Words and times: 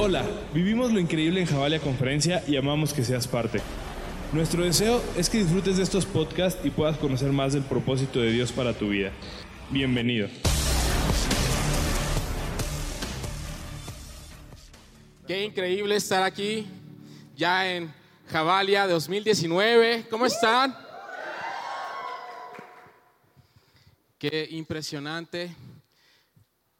Hola, 0.00 0.24
vivimos 0.54 0.92
lo 0.92 1.00
increíble 1.00 1.40
en 1.40 1.46
Javalia 1.48 1.80
Conferencia 1.80 2.44
y 2.46 2.54
amamos 2.54 2.92
que 2.92 3.02
seas 3.02 3.26
parte. 3.26 3.60
Nuestro 4.32 4.62
deseo 4.62 5.02
es 5.16 5.28
que 5.28 5.38
disfrutes 5.38 5.76
de 5.76 5.82
estos 5.82 6.06
podcasts 6.06 6.64
y 6.64 6.70
puedas 6.70 6.96
conocer 6.98 7.32
más 7.32 7.54
del 7.54 7.64
propósito 7.64 8.20
de 8.20 8.30
Dios 8.30 8.52
para 8.52 8.72
tu 8.74 8.90
vida. 8.90 9.10
Bienvenido. 9.70 10.28
Qué 15.26 15.44
increíble 15.44 15.96
estar 15.96 16.22
aquí 16.22 16.64
ya 17.34 17.68
en 17.68 17.92
Javalia 18.28 18.86
2019. 18.86 20.06
¿Cómo 20.08 20.26
están? 20.26 20.78
Qué 24.16 24.46
impresionante. 24.52 25.52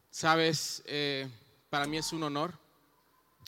Sabes, 0.09 0.81
eh, 0.85 1.27
para 1.69 1.85
mí 1.85 1.97
es 1.97 2.13
un 2.13 2.23
honor 2.23 2.68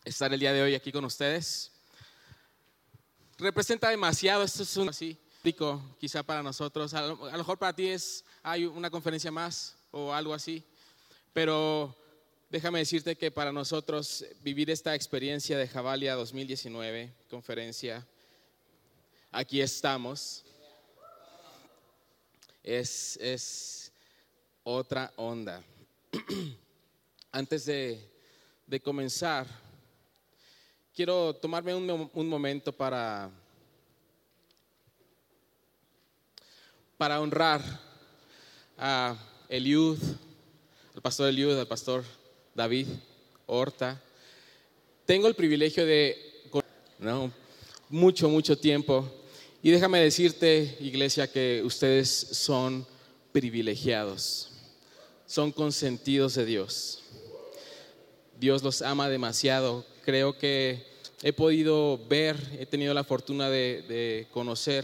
estar 0.03 0.33
el 0.33 0.39
día 0.39 0.53
de 0.53 0.61
hoy 0.61 0.75
aquí 0.75 0.91
con 0.91 1.05
ustedes. 1.05 1.71
Representa 3.37 3.89
demasiado, 3.89 4.43
esto 4.43 4.63
es 4.63 4.77
un 4.77 4.89
así, 4.89 5.17
rico 5.43 5.81
quizá 5.99 6.23
para 6.23 6.41
nosotros. 6.41 6.93
A 6.93 7.07
lo, 7.07 7.17
mejor 7.17 7.57
para 7.57 7.75
ti 7.75 7.87
es, 7.87 8.23
hay 8.41 8.65
una 8.65 8.89
conferencia 8.89 9.31
más 9.31 9.75
o 9.91 10.13
algo 10.13 10.33
así, 10.33 10.63
pero 11.33 11.95
déjame 12.49 12.79
decirte 12.79 13.15
que 13.15 13.31
para 13.31 13.51
nosotros 13.51 14.25
vivir 14.41 14.69
esta 14.69 14.95
experiencia 14.95 15.57
de 15.57 15.67
Javalia 15.67 16.15
2019, 16.15 17.13
conferencia, 17.29 18.05
aquí 19.31 19.61
estamos, 19.61 20.43
es, 22.63 23.17
es 23.21 23.91
otra 24.63 25.13
onda. 25.15 25.63
Antes 27.31 27.65
de, 27.65 28.11
de 28.67 28.79
comenzar, 28.79 29.47
quiero 30.95 31.33
tomarme 31.35 31.73
un, 31.73 32.09
un 32.13 32.27
momento 32.27 32.71
para, 32.71 33.29
para 36.97 37.19
honrar 37.19 37.61
a 38.77 39.17
Eliud, 39.47 39.97
al 40.95 41.01
pastor 41.01 41.29
Eliud, 41.29 41.57
al 41.57 41.67
pastor 41.67 42.03
David 42.53 42.87
Horta. 43.45 44.01
Tengo 45.05 45.27
el 45.27 45.35
privilegio 45.35 45.85
de, 45.85 46.17
no, 46.99 47.31
mucho, 47.89 48.29
mucho 48.29 48.57
tiempo. 48.57 49.09
Y 49.63 49.71
déjame 49.71 49.99
decirte, 49.99 50.77
iglesia, 50.79 51.31
que 51.31 51.61
ustedes 51.63 52.09
son 52.09 52.85
privilegiados, 53.31 54.51
son 55.25 55.51
consentidos 55.51 56.35
de 56.35 56.45
Dios. 56.45 57.03
Dios 58.39 58.63
los 58.63 58.81
ama 58.81 59.07
demasiado. 59.07 59.85
Creo 60.03 60.37
que 60.37 60.83
he 61.21 61.31
podido 61.31 61.99
ver, 62.09 62.35
he 62.59 62.65
tenido 62.65 62.93
la 62.93 63.03
fortuna 63.03 63.49
de, 63.49 64.27
conocer 64.31 64.83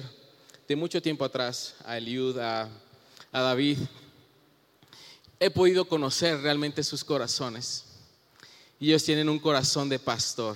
de 0.68 0.76
mucho 0.76 1.02
tiempo 1.02 1.26
atrás 1.26 1.76
a 1.86 1.98
Eliud, 1.98 2.38
a, 2.38 2.70
David. 3.32 3.80
He 5.40 5.50
podido 5.50 5.86
conocer 5.86 6.40
realmente 6.42 6.84
sus 6.84 7.04
corazones. 7.04 7.86
Y 8.80 8.90
ellos 8.90 9.04
tienen 9.04 9.28
un 9.30 9.40
corazón 9.40 9.90
de 9.90 9.98
pastor. 9.98 10.56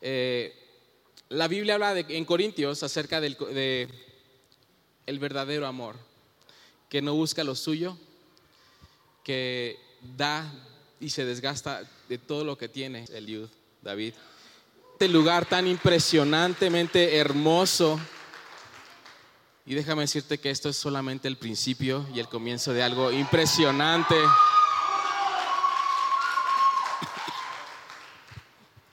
Eh, 0.00 0.54
la 1.28 1.48
Biblia 1.48 1.74
habla 1.74 1.98
en 1.98 2.24
Corintios 2.24 2.82
acerca 2.82 3.20
del 3.20 3.36
de 3.36 3.88
el 5.06 5.18
verdadero 5.18 5.66
amor, 5.66 5.96
que 6.88 7.02
no 7.02 7.14
busca 7.14 7.42
lo 7.42 7.54
suyo, 7.54 7.96
que 9.24 9.78
da 10.16 10.52
y 11.00 11.10
se 11.10 11.24
desgasta 11.24 11.82
de 12.08 12.18
todo 12.18 12.44
lo 12.44 12.58
que 12.58 12.68
tiene 12.68 13.04
Eliud, 13.12 13.48
David. 13.82 14.14
Este 14.92 15.08
lugar 15.08 15.46
tan 15.46 15.66
impresionantemente 15.66 17.16
hermoso. 17.16 18.00
Y 19.64 19.74
déjame 19.74 20.02
decirte 20.02 20.38
que 20.38 20.50
esto 20.50 20.68
es 20.68 20.76
solamente 20.76 21.28
el 21.28 21.36
principio 21.36 22.06
y 22.14 22.20
el 22.20 22.28
comienzo 22.28 22.72
de 22.72 22.82
algo 22.82 23.12
impresionante. 23.12 24.16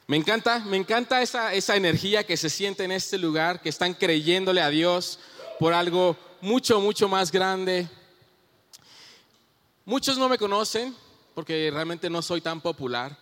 Me 0.07 0.17
encanta, 0.17 0.59
me 0.59 0.77
encanta 0.77 1.21
esa, 1.23 1.53
esa 1.53 1.75
energía 1.75 2.23
que 2.23 2.37
se 2.37 2.49
siente 2.51 2.83
en 2.83 2.91
este 2.91 3.17
lugar, 3.17 3.61
que 3.61 3.69
están 3.69 3.95
creyéndole 3.95 4.61
a 4.61 4.69
Dios 4.69 5.17
por 5.59 5.73
algo 5.73 6.15
mucho, 6.41 6.79
mucho 6.79 7.07
más 7.07 7.31
grande. 7.31 7.89
Muchos 9.85 10.19
no 10.19 10.29
me 10.29 10.37
conocen 10.37 10.95
porque 11.35 11.69
realmente 11.71 12.09
no 12.09 12.21
soy 12.21 12.41
tan 12.41 12.61
popular, 12.61 13.15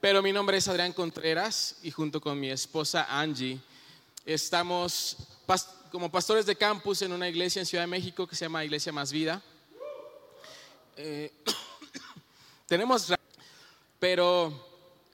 pero 0.00 0.22
mi 0.22 0.32
nombre 0.32 0.58
es 0.58 0.68
Adrián 0.68 0.92
Contreras 0.92 1.76
y 1.82 1.90
junto 1.90 2.20
con 2.20 2.38
mi 2.38 2.50
esposa 2.50 3.06
Angie 3.08 3.58
estamos 4.24 5.16
pas 5.46 5.74
como 5.90 6.10
pastores 6.10 6.44
de 6.44 6.54
campus 6.54 7.00
en 7.00 7.12
una 7.12 7.28
iglesia 7.28 7.60
en 7.60 7.66
Ciudad 7.66 7.84
de 7.84 7.88
México 7.88 8.26
que 8.26 8.36
se 8.36 8.44
llama 8.44 8.62
Iglesia 8.62 8.92
Más 8.92 9.10
Vida. 9.10 9.42
Eh, 10.98 11.32
tenemos, 12.66 13.14
pero 13.98 14.52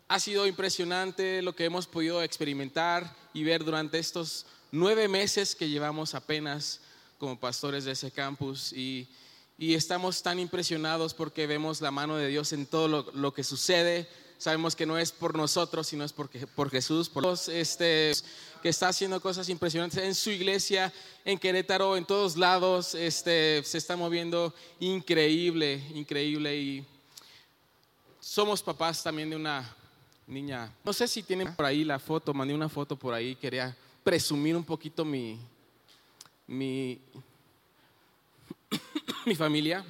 ha 0.08 0.18
sido 0.18 0.48
impresionante 0.48 1.40
lo 1.42 1.54
que 1.54 1.64
hemos 1.64 1.86
podido 1.86 2.20
experimentar 2.22 3.14
y 3.32 3.44
ver 3.44 3.64
durante 3.64 4.00
estos 4.00 4.46
nueve 4.72 5.06
meses 5.06 5.54
que 5.54 5.68
llevamos 5.68 6.16
apenas 6.16 6.80
como 7.20 7.38
pastores 7.38 7.84
de 7.84 7.92
ese 7.92 8.10
campus 8.10 8.72
y, 8.72 9.08
y 9.56 9.74
estamos 9.74 10.22
tan 10.22 10.38
impresionados 10.38 11.14
porque 11.14 11.46
vemos 11.46 11.80
la 11.80 11.90
mano 11.90 12.16
de 12.16 12.28
Dios 12.28 12.52
en 12.52 12.66
todo 12.66 12.88
lo, 12.88 13.06
lo 13.12 13.32
que 13.32 13.44
sucede. 13.44 14.08
Sabemos 14.36 14.74
que 14.74 14.84
no 14.84 14.98
es 14.98 15.12
por 15.12 15.36
nosotros, 15.36 15.86
sino 15.86 16.04
es 16.04 16.12
porque, 16.12 16.46
por 16.46 16.70
Jesús, 16.70 17.08
por 17.08 17.24
este, 17.48 18.12
que 18.62 18.68
está 18.68 18.88
haciendo 18.88 19.20
cosas 19.20 19.48
impresionantes 19.48 20.02
en 20.02 20.14
su 20.14 20.30
iglesia, 20.30 20.92
en 21.24 21.38
Querétaro, 21.38 21.96
en 21.96 22.04
todos 22.04 22.36
lados. 22.36 22.94
Este, 22.94 23.62
se 23.64 23.78
está 23.78 23.96
moviendo 23.96 24.52
increíble, 24.80 25.82
increíble. 25.94 26.56
Y 26.56 26.84
somos 28.20 28.62
papás 28.62 29.02
también 29.02 29.30
de 29.30 29.36
una 29.36 29.74
niña. 30.26 30.72
No 30.82 30.92
sé 30.92 31.06
si 31.06 31.22
tienen 31.22 31.54
por 31.54 31.66
ahí 31.66 31.84
la 31.84 31.98
foto, 31.98 32.34
mandé 32.34 32.54
una 32.54 32.68
foto 32.68 32.96
por 32.96 33.14
ahí, 33.14 33.36
quería 33.36 33.76
presumir 34.02 34.56
un 34.56 34.64
poquito 34.64 35.04
mi, 35.04 35.38
mi, 36.46 37.00
mi 39.26 39.34
familia. 39.34 39.84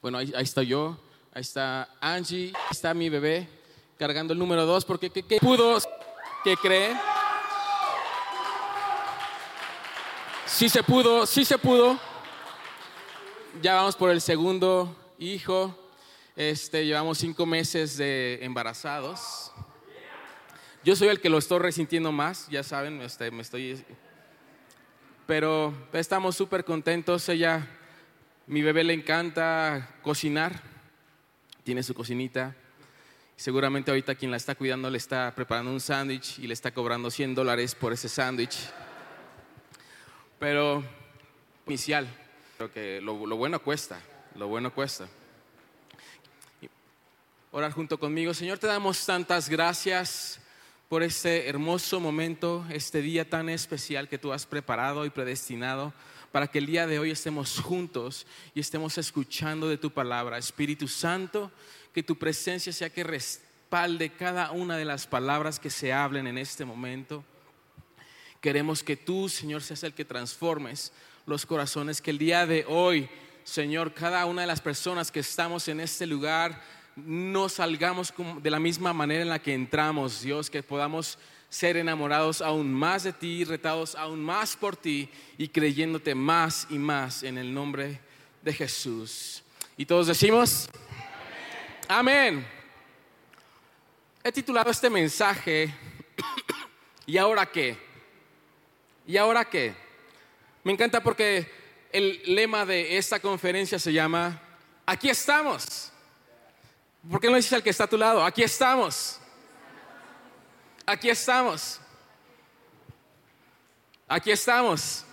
Bueno, 0.00 0.18
ahí, 0.18 0.32
estoy 0.36 0.66
yo, 0.66 0.96
ahí 1.32 1.42
está 1.42 1.88
Angie, 2.00 2.52
ahí 2.54 2.68
está 2.70 2.94
mi 2.94 3.08
bebé 3.08 3.48
cargando 3.98 4.32
el 4.32 4.38
número 4.38 4.66
dos, 4.66 4.84
porque 4.84 5.10
¿qué, 5.10 5.22
qué 5.22 5.38
pudo? 5.38 5.78
¿Qué 6.44 6.56
cree? 6.56 6.96
Sí 10.46 10.68
se 10.68 10.82
pudo, 10.82 11.26
sí 11.26 11.44
se 11.44 11.58
pudo. 11.58 11.98
Ya 13.62 13.74
vamos 13.74 13.96
por 13.96 14.10
el 14.10 14.20
segundo 14.20 14.94
hijo. 15.18 15.74
Este, 16.36 16.84
llevamos 16.84 17.18
cinco 17.18 17.46
meses 17.46 17.96
de 17.96 18.38
embarazados. 18.42 19.52
Yo 20.84 20.94
soy 20.94 21.08
el 21.08 21.20
que 21.20 21.28
lo 21.28 21.38
estoy 21.38 21.58
resintiendo 21.58 22.12
más, 22.12 22.46
ya 22.48 22.62
saben, 22.62 23.00
este, 23.00 23.30
me 23.30 23.42
estoy... 23.42 23.84
Pero 25.26 25.74
estamos 25.92 26.36
súper 26.36 26.64
contentos. 26.64 27.28
Ella, 27.28 27.66
mi 28.46 28.62
bebé 28.62 28.84
le 28.84 28.92
encanta 28.92 29.96
cocinar, 30.02 30.62
tiene 31.64 31.82
su 31.82 31.94
cocinita. 31.94 32.54
Seguramente 33.34 33.90
ahorita 33.90 34.14
quien 34.14 34.30
la 34.30 34.36
está 34.36 34.54
cuidando 34.54 34.88
le 34.88 34.98
está 34.98 35.34
preparando 35.34 35.70
un 35.70 35.80
sándwich 35.80 36.38
y 36.38 36.46
le 36.46 36.54
está 36.54 36.72
cobrando 36.72 37.10
100 37.10 37.34
dólares 37.34 37.74
por 37.74 37.92
ese 37.92 38.08
sándwich. 38.08 38.56
Pero 40.38 40.84
inicial, 41.66 42.06
creo 42.56 42.72
que 42.72 43.00
lo, 43.00 43.26
lo 43.26 43.36
bueno 43.36 43.60
cuesta, 43.60 44.00
lo 44.36 44.48
bueno 44.48 44.72
cuesta 44.72 45.08
orar 47.56 47.72
junto 47.72 47.98
conmigo. 47.98 48.34
Señor, 48.34 48.58
te 48.58 48.66
damos 48.66 49.06
tantas 49.06 49.48
gracias 49.48 50.40
por 50.88 51.02
este 51.02 51.48
hermoso 51.48 51.98
momento, 51.98 52.64
este 52.70 53.02
día 53.02 53.28
tan 53.28 53.48
especial 53.48 54.08
que 54.08 54.18
tú 54.18 54.32
has 54.32 54.46
preparado 54.46 55.04
y 55.04 55.10
predestinado 55.10 55.92
para 56.30 56.46
que 56.46 56.58
el 56.58 56.66
día 56.66 56.86
de 56.86 56.98
hoy 56.98 57.10
estemos 57.10 57.58
juntos 57.60 58.26
y 58.54 58.60
estemos 58.60 58.96
escuchando 58.98 59.68
de 59.68 59.78
tu 59.78 59.90
palabra. 59.90 60.38
Espíritu 60.38 60.86
Santo, 60.86 61.50
que 61.92 62.02
tu 62.02 62.16
presencia 62.16 62.72
sea 62.72 62.90
que 62.90 63.02
respalde 63.02 64.10
cada 64.10 64.52
una 64.52 64.76
de 64.76 64.84
las 64.84 65.06
palabras 65.06 65.58
que 65.58 65.70
se 65.70 65.92
hablen 65.92 66.26
en 66.28 66.38
este 66.38 66.64
momento. 66.64 67.24
Queremos 68.40 68.84
que 68.84 68.96
tú, 68.96 69.28
Señor, 69.28 69.62
seas 69.62 69.82
el 69.82 69.94
que 69.94 70.04
transformes 70.04 70.92
los 71.24 71.46
corazones, 71.46 72.00
que 72.00 72.10
el 72.12 72.18
día 72.18 72.46
de 72.46 72.64
hoy, 72.68 73.08
Señor, 73.42 73.92
cada 73.92 74.24
una 74.26 74.42
de 74.42 74.46
las 74.46 74.60
personas 74.60 75.10
que 75.10 75.20
estamos 75.20 75.66
en 75.66 75.80
este 75.80 76.06
lugar, 76.06 76.62
no 76.96 77.48
salgamos 77.50 78.12
de 78.42 78.50
la 78.50 78.58
misma 78.58 78.92
manera 78.94 79.22
en 79.22 79.28
la 79.28 79.38
que 79.38 79.52
entramos, 79.52 80.22
Dios, 80.22 80.48
que 80.48 80.62
podamos 80.62 81.18
ser 81.50 81.76
enamorados 81.76 82.40
aún 82.40 82.72
más 82.72 83.04
de 83.04 83.12
ti, 83.12 83.44
retados 83.44 83.94
aún 83.94 84.20
más 84.20 84.56
por 84.56 84.76
ti 84.76 85.08
y 85.38 85.48
creyéndote 85.48 86.14
más 86.14 86.66
y 86.70 86.78
más 86.78 87.22
en 87.22 87.38
el 87.38 87.52
nombre 87.52 88.00
de 88.42 88.52
Jesús. 88.52 89.42
Y 89.76 89.84
todos 89.84 90.06
decimos, 90.06 90.68
amén. 91.86 92.46
he 94.24 94.32
titulado 94.32 94.70
este 94.70 94.88
mensaje, 94.88 95.72
¿y 97.06 97.18
ahora 97.18 97.46
qué? 97.46 97.76
¿Y 99.06 99.16
ahora 99.18 99.44
qué? 99.44 99.74
Me 100.64 100.72
encanta 100.72 101.02
porque 101.02 101.48
el 101.92 102.22
lema 102.26 102.64
de 102.64 102.96
esta 102.96 103.20
conferencia 103.20 103.78
se 103.78 103.92
llama, 103.92 104.40
aquí 104.84 105.08
estamos. 105.08 105.92
¿Por 107.10 107.20
qué 107.20 107.30
no 107.30 107.36
dices 107.36 107.52
al 107.52 107.62
que 107.62 107.70
está 107.70 107.84
a 107.84 107.88
tu 107.88 107.96
lado? 107.96 108.24
Aquí 108.24 108.42
estamos. 108.42 109.20
Aquí 110.84 111.08
estamos. 111.08 111.80
Aquí 114.08 114.30
estamos. 114.30 115.04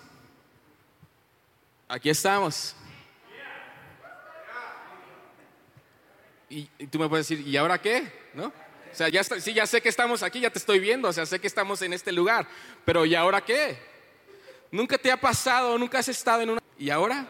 Aquí 1.88 2.10
estamos. 2.10 2.76
Y, 6.50 6.66
tú 6.88 7.00
me 7.00 7.10
puedes 7.10 7.28
decir, 7.28 7.48
¿y 7.48 7.58
ahora 7.58 7.82
qué? 7.82 8.30
¿No? 8.34 8.48
O 8.48 8.96
sea, 8.96 9.10
ya, 9.10 9.24
sí, 9.24 9.54
ya 9.54 9.66
sé 9.66 9.82
que 9.82 9.90
estamos 9.90 10.22
aquí, 10.22 10.40
ya 10.40 10.52
te 10.52 10.60
estoy 10.60 10.78
viendo, 10.78 11.08
o 11.08 11.14
sea, 11.14 11.26
sé 11.26 11.40
que 11.40 11.48
estamos 11.48 11.82
en 11.82 11.94
este 11.94 12.12
lugar, 12.12 12.48
pero 12.86 13.08
¿y 13.08 13.16
ahora 13.16 13.42
qué? 13.42 13.76
Nunca 14.70 15.00
te 15.00 15.12
ha 15.12 15.20
pasado, 15.20 15.80
nunca 15.80 15.98
has 15.98 16.10
estado 16.10 16.42
en 16.42 16.52
una... 16.52 16.62
¿Y 16.78 16.92
ahora? 16.92 17.26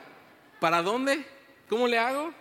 ¿Para 0.59 0.81
dónde? 0.81 1.25
¿Cómo 1.69 1.87
le 1.87 1.97
hago? 1.97 2.33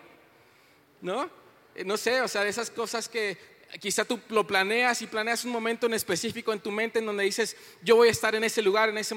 ¿No? 1.00 1.41
Eh, 1.74 1.84
no 1.84 1.96
sé, 1.96 2.20
o 2.20 2.28
sea, 2.28 2.44
de 2.44 2.50
esas 2.50 2.70
cosas 2.70 3.08
que 3.08 3.38
quizá 3.80 4.04
tú 4.04 4.20
lo 4.28 4.46
planeas 4.46 5.00
y 5.02 5.06
planeas 5.06 5.44
un 5.44 5.50
momento 5.50 5.86
en 5.86 5.94
específico 5.94 6.52
en 6.52 6.60
tu 6.60 6.70
mente 6.70 6.98
en 6.98 7.06
donde 7.06 7.24
dices, 7.24 7.56
yo 7.82 7.96
voy 7.96 8.08
a 8.08 8.10
estar 8.10 8.34
en 8.34 8.44
ese 8.44 8.60
lugar, 8.60 8.88
en 8.90 8.98
ese 8.98 9.14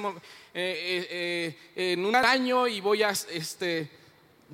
eh, 0.54 1.56
eh, 1.74 1.92
en 1.92 2.04
un 2.04 2.16
año 2.16 2.66
y 2.66 2.80
voy 2.80 3.02
a, 3.02 3.10
este, 3.10 3.90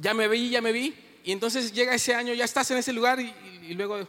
ya 0.01 0.15
me 0.15 0.27
vi, 0.29 0.51
ya 0.51 0.61
me 0.61 0.73
vi, 0.73 0.95
y 1.25 1.33
entonces 1.33 1.73
llega 1.73 1.95
ese 1.95 2.15
año, 2.15 2.35
ya 2.35 2.45
estás 2.45 2.71
en 2.73 2.79
ese 2.79 2.93
lugar 2.93 3.21
y, 3.21 3.75
luego 3.75 4.07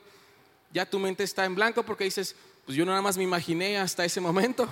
ya 0.72 0.86
tu 0.90 0.98
mente 0.98 1.24
está 1.24 1.46
en 1.46 1.54
blanco 1.54 1.84
porque 1.84 2.04
dices, 2.06 2.36
pues 2.66 2.76
yo 2.76 2.86
nada 2.86 3.02
más 3.02 3.16
me 3.16 3.24
imaginé 3.24 3.78
hasta 3.78 4.04
ese 4.04 4.20
momento, 4.20 4.68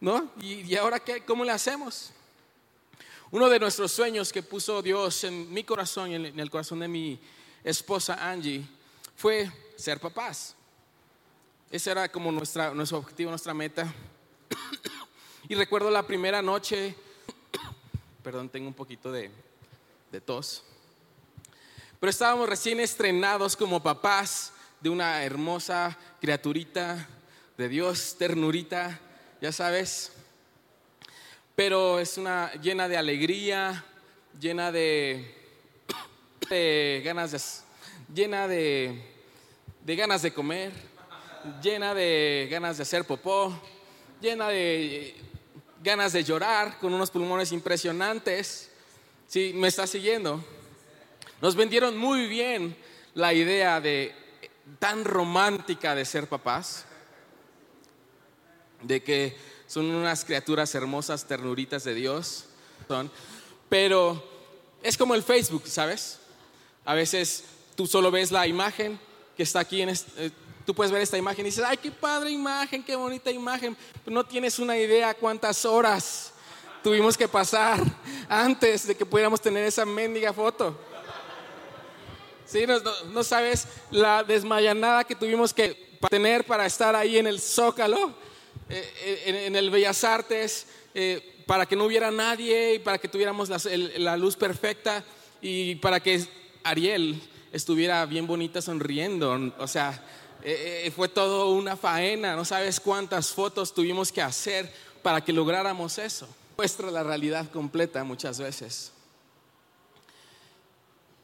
¿no? 0.00 0.30
¿Y, 0.40 0.74
ahora 0.76 1.00
qué? 1.00 1.22
¿Cómo 1.22 1.44
le 1.44 1.50
hacemos? 1.50 2.12
Uno 3.32 3.48
de 3.48 3.58
nuestros 3.58 3.90
sueños 3.90 4.32
que 4.32 4.44
puso 4.44 4.80
Dios 4.80 5.24
en 5.24 5.52
mi 5.52 5.64
corazón 5.64 6.12
y 6.12 6.14
en 6.14 6.38
el 6.38 6.50
corazón 6.50 6.78
de 6.78 6.88
mi 6.88 7.18
esposa 7.66 8.14
Angie 8.30 8.64
fue 9.16 9.50
ser 9.76 9.98
papás. 9.98 10.54
Ese 11.68 11.90
era 11.90 12.08
como 12.08 12.30
nuestra, 12.30 12.72
nuestro 12.72 12.98
objetivo, 12.98 13.30
nuestra 13.30 13.52
meta. 13.52 13.92
y 15.48 15.54
recuerdo 15.56 15.90
la 15.90 16.06
primera 16.06 16.40
noche, 16.40 16.94
perdón, 18.22 18.48
tengo 18.48 18.68
un 18.68 18.74
poquito 18.74 19.10
de, 19.10 19.32
de 20.12 20.20
tos. 20.20 20.62
Pero 21.98 22.08
estábamos 22.08 22.48
recién 22.48 22.78
estrenados 22.78 23.56
como 23.56 23.82
papás 23.82 24.52
de 24.80 24.88
una 24.88 25.24
hermosa 25.24 25.98
criaturita 26.20 27.08
de 27.58 27.68
Dios, 27.68 28.14
ternurita, 28.16 29.00
ya 29.40 29.50
sabes. 29.50 30.12
Pero 31.56 31.98
es 31.98 32.16
una 32.16 32.52
llena 32.60 32.86
de 32.86 32.96
alegría, 32.96 33.84
llena 34.38 34.70
de, 34.70 35.45
ganas 36.48 37.32
de, 37.32 37.40
llena 38.14 38.48
de, 38.48 39.02
de 39.84 39.96
ganas 39.96 40.22
de 40.22 40.32
comer, 40.32 40.72
llena 41.62 41.94
de 41.94 42.48
ganas 42.50 42.76
de 42.76 42.82
hacer 42.82 43.04
popó, 43.04 43.58
llena 44.20 44.48
de 44.48 45.14
ganas 45.82 46.12
de 46.12 46.24
llorar, 46.24 46.78
con 46.78 46.92
unos 46.92 47.10
pulmones 47.10 47.52
impresionantes. 47.52 48.70
Si 49.28 49.52
me 49.54 49.68
está 49.68 49.86
siguiendo. 49.86 50.44
Nos 51.40 51.54
vendieron 51.54 51.96
muy 51.96 52.26
bien 52.26 52.76
la 53.14 53.32
idea 53.32 53.80
de 53.80 54.14
tan 54.78 55.04
romántica 55.04 55.94
de 55.94 56.04
ser 56.04 56.28
papás, 56.28 56.84
de 58.82 59.02
que 59.02 59.36
son 59.66 59.86
unas 59.86 60.24
criaturas 60.24 60.74
hermosas, 60.74 61.26
ternuritas 61.26 61.84
de 61.84 61.94
Dios, 61.94 62.46
son, 62.88 63.10
pero 63.68 64.22
es 64.82 64.96
como 64.96 65.14
el 65.14 65.22
Facebook, 65.22 65.66
¿sabes? 65.66 66.20
A 66.86 66.94
veces 66.94 67.44
tú 67.74 67.86
solo 67.86 68.10
ves 68.10 68.30
la 68.30 68.46
imagen 68.46 68.98
que 69.36 69.42
está 69.42 69.60
aquí 69.60 69.82
en 69.82 69.90
eh, 69.90 70.30
tú 70.64 70.74
puedes 70.74 70.90
ver 70.90 71.02
esta 71.02 71.18
imagen 71.18 71.44
y 71.44 71.50
dices, 71.50 71.64
ay, 71.64 71.76
qué 71.76 71.90
padre 71.90 72.30
imagen, 72.30 72.82
qué 72.82 72.96
bonita 72.96 73.30
imagen, 73.30 73.76
pero 74.04 74.14
no 74.14 74.24
tienes 74.24 74.58
una 74.58 74.76
idea 74.78 75.12
cuántas 75.14 75.64
horas 75.64 76.32
tuvimos 76.82 77.16
que 77.16 77.28
pasar 77.28 77.80
antes 78.28 78.86
de 78.86 78.96
que 78.96 79.04
pudiéramos 79.04 79.40
tener 79.40 79.64
esa 79.64 79.84
mendiga 79.84 80.32
foto. 80.32 80.78
Sí, 82.46 82.64
no, 83.12 83.24
sabes 83.24 83.66
la 83.90 84.22
desmayanada 84.22 85.02
que 85.02 85.16
tuvimos 85.16 85.52
que 85.52 85.98
tener 86.08 86.44
para 86.44 86.66
estar 86.66 86.94
ahí 86.94 87.18
en 87.18 87.26
el 87.26 87.40
Zócalo, 87.40 88.14
eh, 88.68 88.94
eh, 89.26 89.44
en, 89.46 89.56
el 89.56 89.70
Bellas 89.70 90.04
Artes, 90.04 90.68
para 91.46 91.66
que 91.66 91.76
no 91.76 91.84
hubiera 91.84 92.10
nadie 92.10 92.74
y 92.74 92.78
para 92.78 92.98
que 92.98 93.08
tuviéramos 93.08 93.48
la, 93.48 94.16
luz 94.16 94.36
perfecta 94.36 95.04
y 95.40 95.74
para 95.76 96.00
que 96.00 96.26
Ariel 96.68 97.20
estuviera 97.52 98.04
bien 98.06 98.26
bonita 98.26 98.60
sonriendo. 98.60 99.52
O 99.58 99.66
sea, 99.66 100.02
fue 100.94 101.08
todo 101.08 101.50
una 101.50 101.76
faena, 101.76 102.36
no 102.36 102.44
sabes 102.44 102.80
cuántas 102.80 103.30
fotos 103.30 103.74
tuvimos 103.74 104.12
que 104.12 104.22
hacer 104.22 104.72
para 105.02 105.20
que 105.22 105.32
lográramos 105.32 105.98
eso. 105.98 106.28
Muestra 106.56 106.90
la 106.90 107.02
realidad 107.02 107.50
completa 107.50 108.02
muchas 108.04 108.38
veces. 108.38 108.92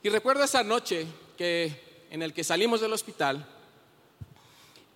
Y 0.02 0.08
recuerdo 0.08 0.44
esa 0.44 0.62
noche 0.62 1.06
que, 1.38 2.06
en 2.10 2.22
el 2.22 2.34
que 2.34 2.42
salimos 2.44 2.80
del 2.80 2.92
hospital 2.92 3.46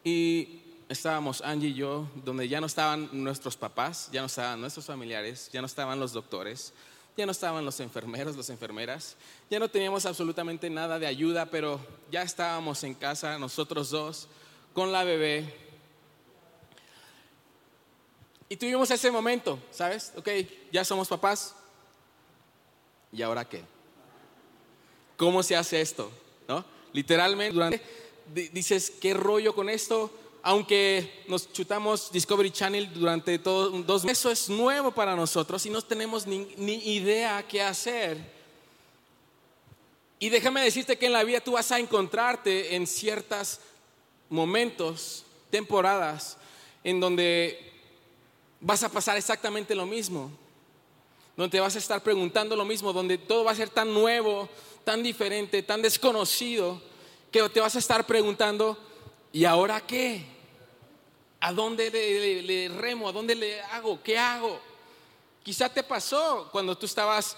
y 0.03 0.61
estábamos 0.89 1.43
Angie 1.43 1.69
y 1.71 1.75
yo, 1.75 2.09
donde 2.25 2.49
ya 2.49 2.61
no 2.61 2.67
estaban 2.67 3.09
nuestros 3.13 3.57
papás, 3.57 4.09
ya 4.13 4.21
no 4.21 4.27
estaban 4.27 4.61
nuestros 4.61 4.87
familiares, 4.87 5.49
ya 5.53 5.61
no 5.61 5.67
estaban 5.67 6.01
los 6.01 6.13
doctores, 6.13 6.73
ya 7.17 7.25
no 7.25 7.33
estaban 7.33 7.65
los 7.65 7.81
enfermeros, 7.81 8.37
las 8.37 8.51
enfermeras, 8.51 9.17
ya 9.49 9.59
no 9.59 9.69
teníamos 9.69 10.05
absolutamente 10.05 10.69
nada 10.69 10.99
de 10.99 11.07
ayuda, 11.07 11.47
pero 11.47 11.81
ya 12.11 12.23
estábamos 12.23 12.85
en 12.85 12.95
casa 12.95 13.39
nosotros 13.39 13.91
dos 13.91 14.29
con 14.75 14.93
la 14.93 15.05
bebé. 15.05 15.67
Y 18.49 18.57
tuvimos 18.57 18.91
ese 18.91 19.11
momento, 19.11 19.59
¿sabes? 19.71 20.13
Ok, 20.17 20.29
ya 20.71 20.85
somos 20.85 21.09
papás. 21.09 21.55
¿Y 23.13 23.23
ahora 23.23 23.49
qué? 23.49 23.63
¿Cómo 25.17 25.43
se 25.43 25.57
hace 25.57 25.81
esto? 25.81 26.13
¿No? 26.47 26.65
Literalmente, 26.93 27.55
durante, 27.55 27.83
dices, 28.53 28.93
¿qué 29.01 29.15
rollo 29.15 29.55
con 29.55 29.71
esto? 29.71 30.13
Aunque 30.49 31.25
nos 31.27 31.53
chutamos 31.53 32.13
Discovery 32.13 32.53
Channel 32.53 32.95
durante 32.95 33.37
todos 33.41 33.85
dos 33.85 34.05
meses, 34.05 34.21
eso 34.21 34.31
es 34.31 34.49
nuevo 34.49 34.93
para 34.93 35.17
nosotros 35.17 35.67
y 35.67 35.71
no 35.71 35.83
tenemos 35.83 36.25
ni, 36.25 36.47
ni 36.57 36.75
idea 36.95 37.45
qué 37.49 37.61
hacer. 37.61 38.17
Y 40.21 40.29
déjame 40.29 40.61
decirte 40.61 40.97
que 40.97 41.07
en 41.07 41.15
la 41.15 41.25
vida 41.25 41.41
tú 41.41 41.51
vas 41.51 41.73
a 41.73 41.81
encontrarte 41.81 42.77
en 42.77 42.87
ciertos 42.87 43.59
momentos, 44.29 45.25
temporadas, 45.51 46.37
en 46.85 47.01
donde 47.01 47.73
vas 48.61 48.85
a 48.85 48.89
pasar 48.89 49.17
exactamente 49.17 49.75
lo 49.75 49.85
mismo, 49.85 50.31
donde 51.37 51.51
te 51.51 51.61
vas 51.61 51.75
a 51.75 51.81
estar 51.81 52.05
preguntando 52.05 52.55
lo 52.55 52.65
mismo, 52.65 52.93
donde 52.93 53.19
todo 53.19 53.43
va 53.43 53.51
a 53.51 53.57
ser 53.57 53.71
tan 53.71 53.93
nuevo, 53.93 54.49
tan 54.85 55.03
diferente, 55.03 55.65
tan 55.65 55.83
desconocido, 55.83 56.81
que 57.33 57.49
te 57.49 57.59
vas 57.59 57.75
a 57.75 57.81
estar 57.81 58.07
preguntando, 58.07 58.79
¿y 59.33 59.45
ahora 59.45 59.85
qué? 59.85 60.36
¿A 61.41 61.53
dónde 61.53 61.91
le, 61.91 62.69
remo? 62.69 63.09
¿A 63.09 63.13
dónde 63.13 63.35
le 63.35 63.61
hago? 63.63 64.03
¿Qué 64.03 64.19
hago? 64.19 64.61
Quizá 65.43 65.69
te 65.69 65.83
pasó 65.83 66.49
cuando 66.51 66.77
tú 66.77 66.87
estabas 66.87 67.37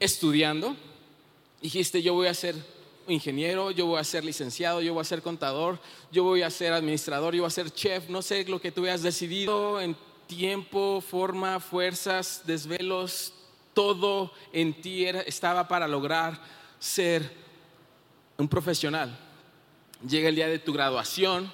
estudiando, 0.00 0.74
dijiste, 1.60 2.02
yo 2.02 2.14
voy 2.14 2.28
a 2.28 2.34
ser 2.34 2.54
ingeniero, 3.06 3.70
yo 3.70 3.86
voy 3.86 4.00
a 4.00 4.04
ser 4.04 4.24
licenciado, 4.24 4.80
yo 4.80 4.94
voy 4.94 5.02
a 5.02 5.04
ser 5.04 5.22
contador, 5.22 5.78
yo 6.10 6.24
voy 6.24 6.42
a 6.42 6.50
ser 6.50 6.72
administrador, 6.72 7.34
yo 7.34 7.42
voy 7.42 7.48
a 7.48 7.50
ser 7.50 7.70
chef, 7.70 8.08
no 8.08 8.22
sé 8.22 8.44
lo 8.44 8.60
que 8.60 8.72
tú 8.72 8.84
hayas 8.84 9.02
decidido 9.02 9.80
en 9.80 9.96
tiempo, 10.26 11.02
forma, 11.06 11.60
fuerzas, 11.60 12.42
desvelos, 12.46 13.34
todo 13.74 14.32
en 14.52 14.80
ti 14.80 15.04
estaba 15.04 15.68
para 15.68 15.88
lograr 15.88 16.40
ser 16.78 17.30
un 18.38 18.48
profesional. 18.48 19.18
Llega 20.08 20.28
el 20.28 20.34
día 20.34 20.48
de 20.48 20.58
tu 20.58 20.72
graduación 20.72 21.52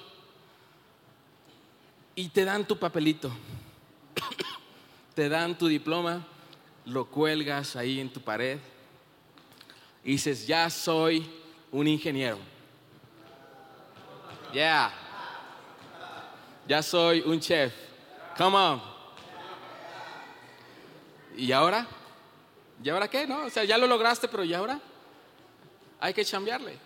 y 2.19 2.27
te 2.27 2.43
dan 2.43 2.65
tu 2.65 2.77
papelito, 2.77 3.31
te 5.15 5.29
dan 5.29 5.57
tu 5.57 5.67
diploma, 5.67 6.27
lo 6.83 7.05
cuelgas 7.05 7.77
ahí 7.77 8.01
en 8.01 8.11
tu 8.11 8.19
pared 8.19 8.59
y 10.03 10.11
dices, 10.11 10.45
ya 10.45 10.69
soy 10.69 11.25
un 11.71 11.87
ingeniero. 11.87 12.37
Ya, 14.53 14.91
ya 16.67 16.83
soy 16.83 17.21
un 17.21 17.39
chef. 17.39 17.73
Come 18.37 18.57
on. 18.57 18.81
¿Y 21.37 21.53
ahora? 21.53 21.87
¿Y 22.83 22.89
ahora 22.89 23.07
qué? 23.07 23.25
No? 23.25 23.45
O 23.45 23.49
sea, 23.49 23.63
ya 23.63 23.77
lo 23.77 23.87
lograste, 23.87 24.27
pero 24.27 24.43
¿y 24.43 24.53
ahora? 24.53 24.77
Hay 26.01 26.13
que 26.13 26.25
chambearle. 26.25 26.77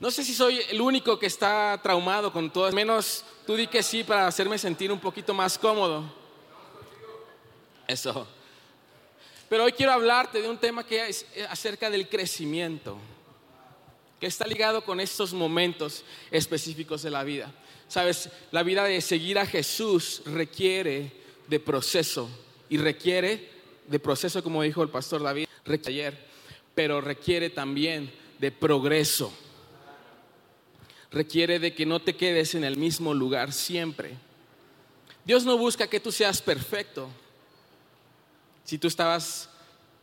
No 0.00 0.12
sé 0.12 0.24
si 0.24 0.32
soy 0.32 0.60
el 0.70 0.80
único 0.80 1.18
que 1.18 1.26
está 1.26 1.78
traumado 1.82 2.32
con 2.32 2.52
todo, 2.52 2.70
menos 2.70 3.24
tú 3.44 3.56
di 3.56 3.66
que 3.66 3.82
sí 3.82 4.04
para 4.04 4.28
hacerme 4.28 4.56
sentir 4.56 4.92
un 4.92 5.00
poquito 5.00 5.34
más 5.34 5.58
cómodo. 5.58 6.04
Eso. 7.88 8.26
Pero 9.48 9.64
hoy 9.64 9.72
quiero 9.72 9.92
hablarte 9.92 10.40
de 10.40 10.48
un 10.48 10.58
tema 10.58 10.86
que 10.86 11.08
es 11.08 11.26
acerca 11.48 11.90
del 11.90 12.08
crecimiento, 12.08 12.96
que 14.20 14.26
está 14.28 14.46
ligado 14.46 14.84
con 14.84 15.00
estos 15.00 15.32
momentos 15.32 16.04
específicos 16.30 17.02
de 17.02 17.10
la 17.10 17.24
vida. 17.24 17.52
Sabes, 17.88 18.28
la 18.52 18.62
vida 18.62 18.84
de 18.84 19.00
seguir 19.00 19.38
a 19.38 19.46
Jesús 19.46 20.22
requiere 20.26 21.10
de 21.48 21.58
proceso 21.58 22.28
y 22.68 22.76
requiere 22.76 23.50
de 23.86 23.98
proceso, 23.98 24.44
como 24.44 24.62
dijo 24.62 24.82
el 24.82 24.90
pastor 24.90 25.22
David 25.22 25.48
ayer, 25.86 26.16
pero 26.74 27.00
requiere 27.00 27.50
también 27.50 28.12
de 28.38 28.52
progreso. 28.52 29.32
Requiere 31.10 31.58
de 31.58 31.74
que 31.74 31.86
no 31.86 32.00
te 32.00 32.16
quedes 32.16 32.54
en 32.54 32.64
el 32.64 32.76
mismo 32.76 33.14
lugar 33.14 33.52
siempre. 33.52 34.16
Dios 35.24 35.44
no 35.44 35.56
busca 35.56 35.86
que 35.86 36.00
tú 36.00 36.12
seas 36.12 36.42
perfecto. 36.42 37.08
Si 38.64 38.78
tú 38.78 38.88
estabas 38.88 39.48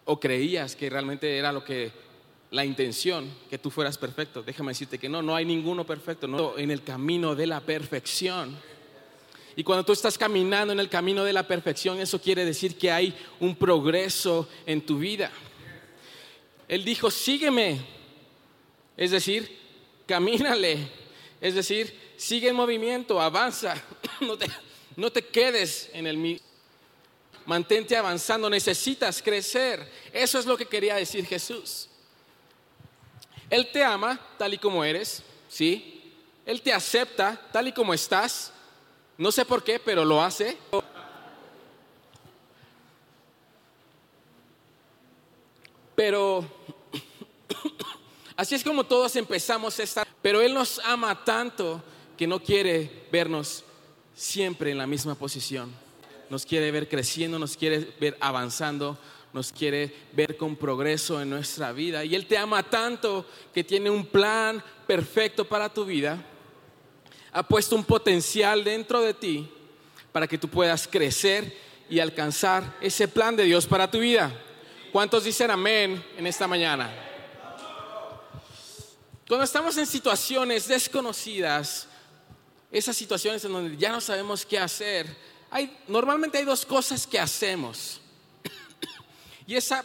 o 0.05 0.19
creías 0.19 0.75
que 0.75 0.89
realmente 0.89 1.37
era 1.37 1.51
lo 1.51 1.63
que 1.63 1.91
la 2.51 2.63
intención, 2.63 3.31
que 3.49 3.57
tú 3.57 3.69
fueras 3.69 3.97
perfecto, 3.97 4.41
déjame 4.41 4.71
decirte 4.71 4.97
que 4.97 5.09
no, 5.09 5.21
no 5.21 5.35
hay 5.35 5.45
ninguno 5.45 5.85
perfecto, 5.85 6.27
no 6.27 6.57
en 6.57 6.71
el 6.71 6.83
camino 6.83 7.35
de 7.35 7.47
la 7.47 7.59
perfección. 7.59 8.57
Y 9.55 9.63
cuando 9.63 9.85
tú 9.85 9.93
estás 9.93 10.17
caminando 10.17 10.73
en 10.73 10.79
el 10.79 10.89
camino 10.89 11.23
de 11.23 11.33
la 11.33 11.47
perfección, 11.47 11.99
eso 11.99 12.21
quiere 12.21 12.43
decir 12.43 12.77
que 12.77 12.91
hay 12.91 13.15
un 13.39 13.55
progreso 13.55 14.49
en 14.65 14.85
tu 14.85 14.99
vida. 14.99 15.31
Él 16.67 16.83
dijo, 16.83 17.09
sígueme. 17.09 17.79
Es 18.97 19.11
decir, 19.11 19.64
camínale. 20.05 20.89
Es 21.41 21.55
decir, 21.55 22.13
sigue 22.17 22.49
en 22.49 22.55
movimiento, 22.55 23.21
avanza. 23.21 23.75
No 24.21 24.37
te, 24.37 24.47
no 24.95 25.11
te 25.11 25.25
quedes 25.25 25.89
en 25.91 26.07
el 26.07 26.15
mismo 26.15 26.45
mantente 27.45 27.95
avanzando, 27.95 28.49
necesitas 28.49 29.21
crecer. 29.21 29.87
Eso 30.11 30.39
es 30.39 30.45
lo 30.45 30.57
que 30.57 30.65
quería 30.65 30.95
decir 30.95 31.25
Jesús. 31.25 31.87
Él 33.49 33.69
te 33.71 33.83
ama 33.83 34.19
tal 34.37 34.53
y 34.53 34.57
como 34.57 34.83
eres, 34.83 35.21
¿sí? 35.47 36.13
Él 36.45 36.61
te 36.61 36.73
acepta 36.73 37.39
tal 37.51 37.67
y 37.67 37.71
como 37.71 37.93
estás. 37.93 38.51
No 39.17 39.31
sé 39.31 39.45
por 39.45 39.63
qué, 39.63 39.79
pero 39.79 40.03
lo 40.03 40.21
hace. 40.21 40.57
Pero 45.95 46.45
así 48.35 48.55
es 48.55 48.63
como 48.63 48.83
todos 48.85 49.15
empezamos 49.15 49.79
esta, 49.79 50.05
pero 50.21 50.41
Él 50.41 50.53
nos 50.53 50.79
ama 50.79 51.23
tanto 51.23 51.83
que 52.17 52.27
no 52.27 52.41
quiere 52.41 53.07
vernos 53.11 53.63
siempre 54.13 54.71
en 54.71 54.77
la 54.77 54.87
misma 54.87 55.15
posición 55.15 55.85
nos 56.29 56.45
quiere 56.45 56.71
ver 56.71 56.87
creciendo, 56.87 57.39
nos 57.39 57.57
quiere 57.57 57.93
ver 57.99 58.17
avanzando, 58.19 58.97
nos 59.33 59.51
quiere 59.51 59.93
ver 60.13 60.37
con 60.37 60.55
progreso 60.55 61.21
en 61.21 61.29
nuestra 61.29 61.71
vida. 61.71 62.03
Y 62.03 62.15
Él 62.15 62.25
te 62.25 62.37
ama 62.37 62.63
tanto 62.63 63.25
que 63.53 63.63
tiene 63.63 63.89
un 63.89 64.05
plan 64.05 64.63
perfecto 64.87 65.45
para 65.45 65.73
tu 65.73 65.85
vida. 65.85 66.23
Ha 67.31 67.43
puesto 67.43 67.75
un 67.75 67.83
potencial 67.83 68.63
dentro 68.63 69.01
de 69.01 69.13
ti 69.13 69.49
para 70.11 70.27
que 70.27 70.37
tú 70.37 70.47
puedas 70.47 70.87
crecer 70.87 71.55
y 71.89 71.99
alcanzar 71.99 72.77
ese 72.81 73.07
plan 73.07 73.35
de 73.35 73.43
Dios 73.43 73.65
para 73.65 73.91
tu 73.91 73.99
vida. 73.99 74.31
¿Cuántos 74.91 75.25
dicen 75.25 75.51
amén 75.51 76.03
en 76.17 76.25
esta 76.25 76.47
mañana? 76.47 77.14
Cuando 79.27 79.43
estamos 79.43 79.75
en 79.77 79.87
situaciones 79.87 80.67
desconocidas, 80.67 81.87
esas 82.71 82.95
situaciones 82.95 83.43
en 83.43 83.53
donde 83.53 83.75
ya 83.75 83.91
no 83.91 83.99
sabemos 83.99 84.45
qué 84.45 84.59
hacer, 84.59 85.17
normalmente 85.87 86.37
hay 86.37 86.45
dos 86.45 86.63
cosas 86.63 87.07
que 87.07 87.19
hacemos. 87.19 88.01
y 89.47 89.55
esa, 89.55 89.83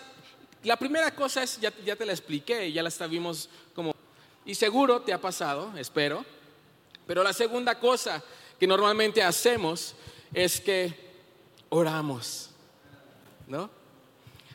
la 0.63 0.77
primera 0.77 1.15
cosa 1.15 1.43
es, 1.43 1.59
ya, 1.59 1.73
ya 1.83 1.97
te 1.97 2.05
la 2.05 2.13
expliqué, 2.13 2.71
ya 2.71 2.83
la 2.83 3.07
vimos 3.07 3.49
como, 3.75 3.95
y 4.45 4.55
seguro 4.55 5.01
te 5.01 5.13
ha 5.15 5.19
pasado, 5.19 5.73
espero. 5.79 6.23
Pero 7.07 7.25
la 7.25 7.33
segunda 7.33 7.79
cosa 7.79 8.23
que 8.59 8.67
normalmente 8.67 9.23
hacemos 9.23 9.95
es 10.35 10.61
que 10.61 10.95
oramos, 11.71 12.51
¿no? 13.47 13.71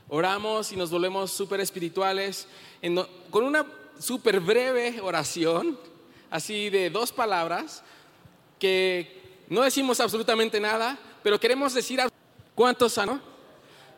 Oramos 0.09 0.71
y 0.71 0.75
nos 0.75 0.91
volvemos 0.91 1.31
súper 1.31 1.59
espirituales 1.59 2.47
con 3.31 3.43
una 3.43 3.65
súper 3.99 4.39
breve 4.39 4.99
oración, 5.01 5.79
así 6.29 6.69
de 6.69 6.89
dos 6.89 7.11
palabras, 7.11 7.83
que 8.59 9.43
no 9.49 9.61
decimos 9.61 9.99
absolutamente 9.99 10.59
nada, 10.59 10.97
pero 11.23 11.39
queremos 11.39 11.73
decir 11.73 12.01
a 12.01 12.09
cuántos 12.53 12.97
han, 12.97 13.21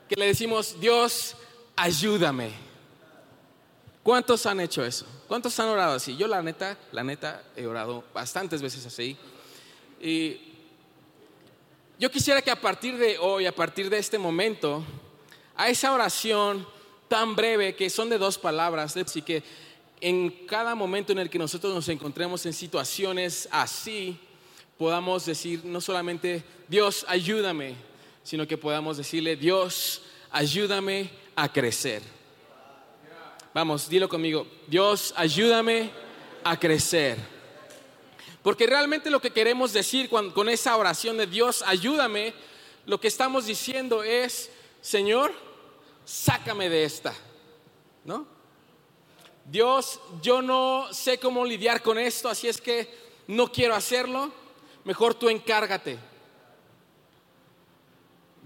que 0.10 0.16
le 0.16 0.27
decimos, 0.27 0.80
Dios, 0.80 1.36
ayúdame. 1.75 2.51
¿Cuántos 4.04 4.46
han 4.46 4.62
hecho 4.62 4.86
eso? 4.86 5.06
¿Cuántos 5.27 5.60
han 5.60 5.68
orado 5.68 5.96
así? 5.96 6.16
Yo 6.16 6.27
la 6.27 6.42
neta, 6.42 6.77
la 6.94 7.04
neta, 7.04 7.44
he 7.58 7.68
orado 7.68 8.06
bastantes 8.13 8.62
veces 8.62 8.86
así. 8.86 9.18
Y 10.00 10.39
yo 12.00 12.10
quisiera 12.10 12.42
que 12.42 12.51
a 12.51 12.62
partir 12.62 12.98
de 12.98 13.18
hoy, 13.18 13.46
a 13.46 13.51
partir 13.51 13.89
de 13.89 13.98
este 13.98 14.18
momento, 14.18 14.86
a 15.58 15.68
esa 15.68 15.92
oración 15.92 16.66
tan 17.10 17.36
breve 17.36 17.75
que 17.75 17.89
son 17.89 18.10
de 18.10 18.18
dos 18.18 18.38
palabras, 18.38 18.96
así 18.96 19.22
que 19.22 19.44
en 20.01 20.30
cada 20.46 20.75
momento 20.75 21.12
en 21.12 21.20
el 21.20 21.30
que 21.30 21.39
nosotros 21.39 21.74
nos 21.74 21.89
encontremos 21.89 22.46
en 22.46 22.54
situaciones 22.54 23.48
así, 23.51 24.20
podamos 24.77 25.25
decir 25.25 25.62
no 25.66 25.82
solamente 25.82 26.44
Dios 26.68 27.06
ayúdame, 27.08 27.75
sino 28.24 28.48
que 28.48 28.58
podamos 28.58 28.98
decirle 28.98 29.36
Dios 29.36 30.01
ayúdame 30.32 31.10
a 31.36 31.51
crecer. 31.51 32.04
Vamos, 33.54 33.89
dilo 33.89 34.08
conmigo, 34.08 34.48
Dios 34.68 35.13
ayúdame 35.18 35.89
a 36.44 36.60
crecer. 36.60 37.18
Porque 38.44 38.68
realmente 38.68 39.10
lo 39.10 39.20
que 39.20 39.32
queremos 39.32 39.74
decir 39.74 40.10
con, 40.10 40.50
esa 40.50 40.77
oración 40.77 41.18
de 41.18 41.27
Dios 41.27 41.63
ayúdame, 41.66 42.34
lo 42.86 43.00
que 43.00 43.08
estamos 43.08 43.46
diciendo 43.48 44.04
es, 44.04 44.50
Señor, 44.80 45.34
sácame 46.06 46.70
de 46.70 46.84
esta. 46.84 47.13
¿No? 48.06 48.37
Dios, 49.48 50.00
yo 50.22 50.42
no 50.42 50.94
sé 50.94 51.20
cómo 51.20 51.46
lidiar 51.46 51.82
con 51.82 51.98
esto, 51.98 52.30
así 52.30 52.48
es 52.48 52.62
que 52.62 52.89
no 53.27 53.51
quiero 53.51 53.75
hacerlo 53.75 54.32
mejor 54.88 55.13
tú 55.13 55.27
encárgate. 55.27 56.00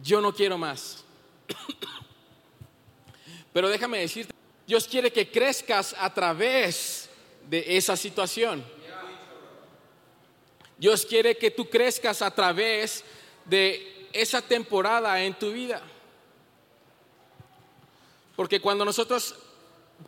Yo 0.01 0.20
no 0.20 0.34
quiero 0.34 0.58
más. 0.58 1.05
Pero 3.53 3.70
déjame 3.70 4.00
decirte, 4.00 4.34
Dios 4.65 4.88
quiere 4.88 5.13
que 5.13 5.29
crezcas 5.29 5.96
a 6.00 6.12
través 6.12 7.12
de 7.48 7.77
esa 7.77 7.96
situación. 7.96 8.65
Dios 10.79 11.05
quiere 11.05 11.38
que 11.38 11.51
tú 11.51 11.70
crezcas 11.70 12.24
a 12.24 12.34
través 12.34 13.03
de 13.46 14.10
esa 14.12 14.41
temporada 14.41 15.22
en 15.22 15.36
tu 15.36 15.51
vida. 15.51 15.84
Porque 18.36 18.60
cuando 18.60 18.84
nosotros 18.84 19.36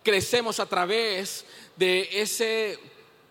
crecemos 0.02 0.60
a 0.60 0.66
través 0.66 1.46
de 1.76 2.10
ese 2.12 2.80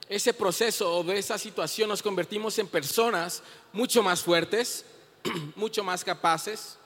ese 0.09 0.35
proceso 0.35 0.99
o 0.99 1.03
de 1.03 1.19
esa 1.19 1.39
situación 1.39 1.89
nos 1.89 2.03
convertimos 2.03 2.59
en 2.59 2.67
personas 2.67 3.43
mucho 3.73 4.03
más 4.03 4.21
fuertes, 4.21 4.85
mucho 5.57 5.83
más 5.83 6.05
capaces, 6.05 6.77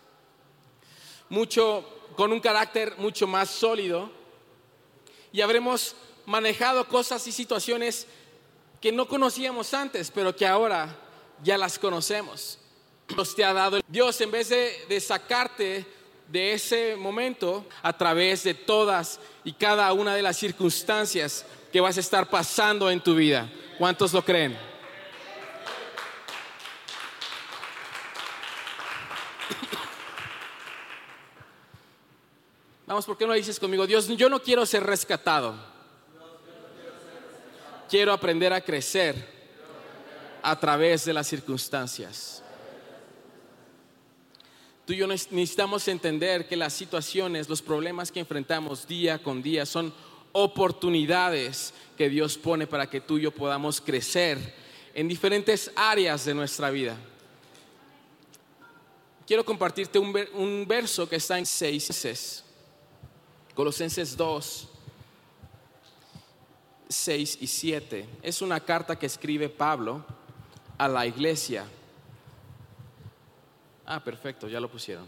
mucho 1.28 1.84
con 2.14 2.32
un 2.32 2.38
carácter 2.38 2.94
mucho 2.98 3.26
más 3.26 3.50
sólido 3.50 4.10
y 5.32 5.40
habremos 5.40 5.96
manejado 6.24 6.86
cosas 6.86 7.26
y 7.26 7.32
situaciones 7.32 8.06
que 8.80 8.92
no 8.92 9.08
conocíamos 9.08 9.74
antes, 9.74 10.10
pero 10.12 10.34
que 10.36 10.46
ahora 10.46 10.96
ya 11.42 11.58
las 11.58 11.78
conocemos. 11.78 12.58
Dios 13.08 13.34
te 13.34 13.44
ha 13.44 13.52
dado 13.52 13.80
Dios 13.88 14.20
en 14.20 14.30
vez 14.30 14.50
de, 14.50 14.84
de 14.88 15.00
sacarte 15.00 15.84
de 16.28 16.52
ese 16.52 16.96
momento 16.96 17.66
a 17.82 17.96
través 17.96 18.42
de 18.42 18.54
todas 18.54 19.20
y 19.44 19.52
cada 19.52 19.92
una 19.92 20.14
de 20.14 20.22
las 20.22 20.36
circunstancias 20.36 21.44
que 21.72 21.80
vas 21.80 21.96
a 21.96 22.00
estar 22.00 22.28
pasando 22.28 22.90
en 22.90 23.00
tu 23.00 23.14
vida. 23.14 23.48
¿Cuántos 23.78 24.12
lo 24.12 24.24
creen? 24.24 24.56
Vamos, 32.86 33.04
¿por 33.04 33.16
qué 33.16 33.26
no 33.26 33.32
dices 33.34 33.60
conmigo? 33.60 33.86
Dios, 33.86 34.08
yo 34.08 34.28
no 34.28 34.42
quiero 34.42 34.66
ser 34.66 34.82
rescatado. 34.82 35.54
Quiero 37.88 38.12
aprender 38.12 38.52
a 38.52 38.60
crecer 38.60 39.36
a 40.42 40.58
través 40.58 41.04
de 41.04 41.12
las 41.12 41.28
circunstancias. 41.28 42.42
Tú 44.86 44.92
y 44.92 44.98
yo 44.98 45.08
necesitamos 45.08 45.88
entender 45.88 46.46
que 46.46 46.56
las 46.56 46.72
situaciones, 46.72 47.48
los 47.48 47.60
problemas 47.60 48.12
que 48.12 48.20
enfrentamos 48.20 48.86
día 48.86 49.20
con 49.20 49.42
día 49.42 49.66
son 49.66 49.92
oportunidades 50.30 51.74
que 51.98 52.08
Dios 52.08 52.38
pone 52.38 52.68
para 52.68 52.88
que 52.88 53.00
tú 53.00 53.18
y 53.18 53.22
yo 53.22 53.32
podamos 53.32 53.80
crecer 53.80 54.54
en 54.94 55.08
diferentes 55.08 55.72
áreas 55.74 56.24
de 56.24 56.34
nuestra 56.34 56.70
vida. 56.70 56.96
Quiero 59.26 59.44
compartirte 59.44 59.98
un, 59.98 60.16
un 60.34 60.64
verso 60.68 61.08
que 61.08 61.16
está 61.16 61.36
en 61.36 61.46
seis, 61.46 62.44
Colosenses 63.56 64.16
2, 64.16 64.68
6 66.88 67.38
y 67.40 67.46
7. 67.48 68.08
Es 68.22 68.40
una 68.40 68.60
carta 68.60 68.96
que 68.96 69.06
escribe 69.06 69.48
Pablo 69.48 70.04
a 70.78 70.86
la 70.86 71.06
iglesia. 71.06 71.64
Ah, 73.86 74.02
perfecto, 74.02 74.48
ya 74.48 74.58
lo 74.58 74.68
pusieron. 74.68 75.06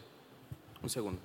Un 0.80 0.88
segundo. 0.88 1.20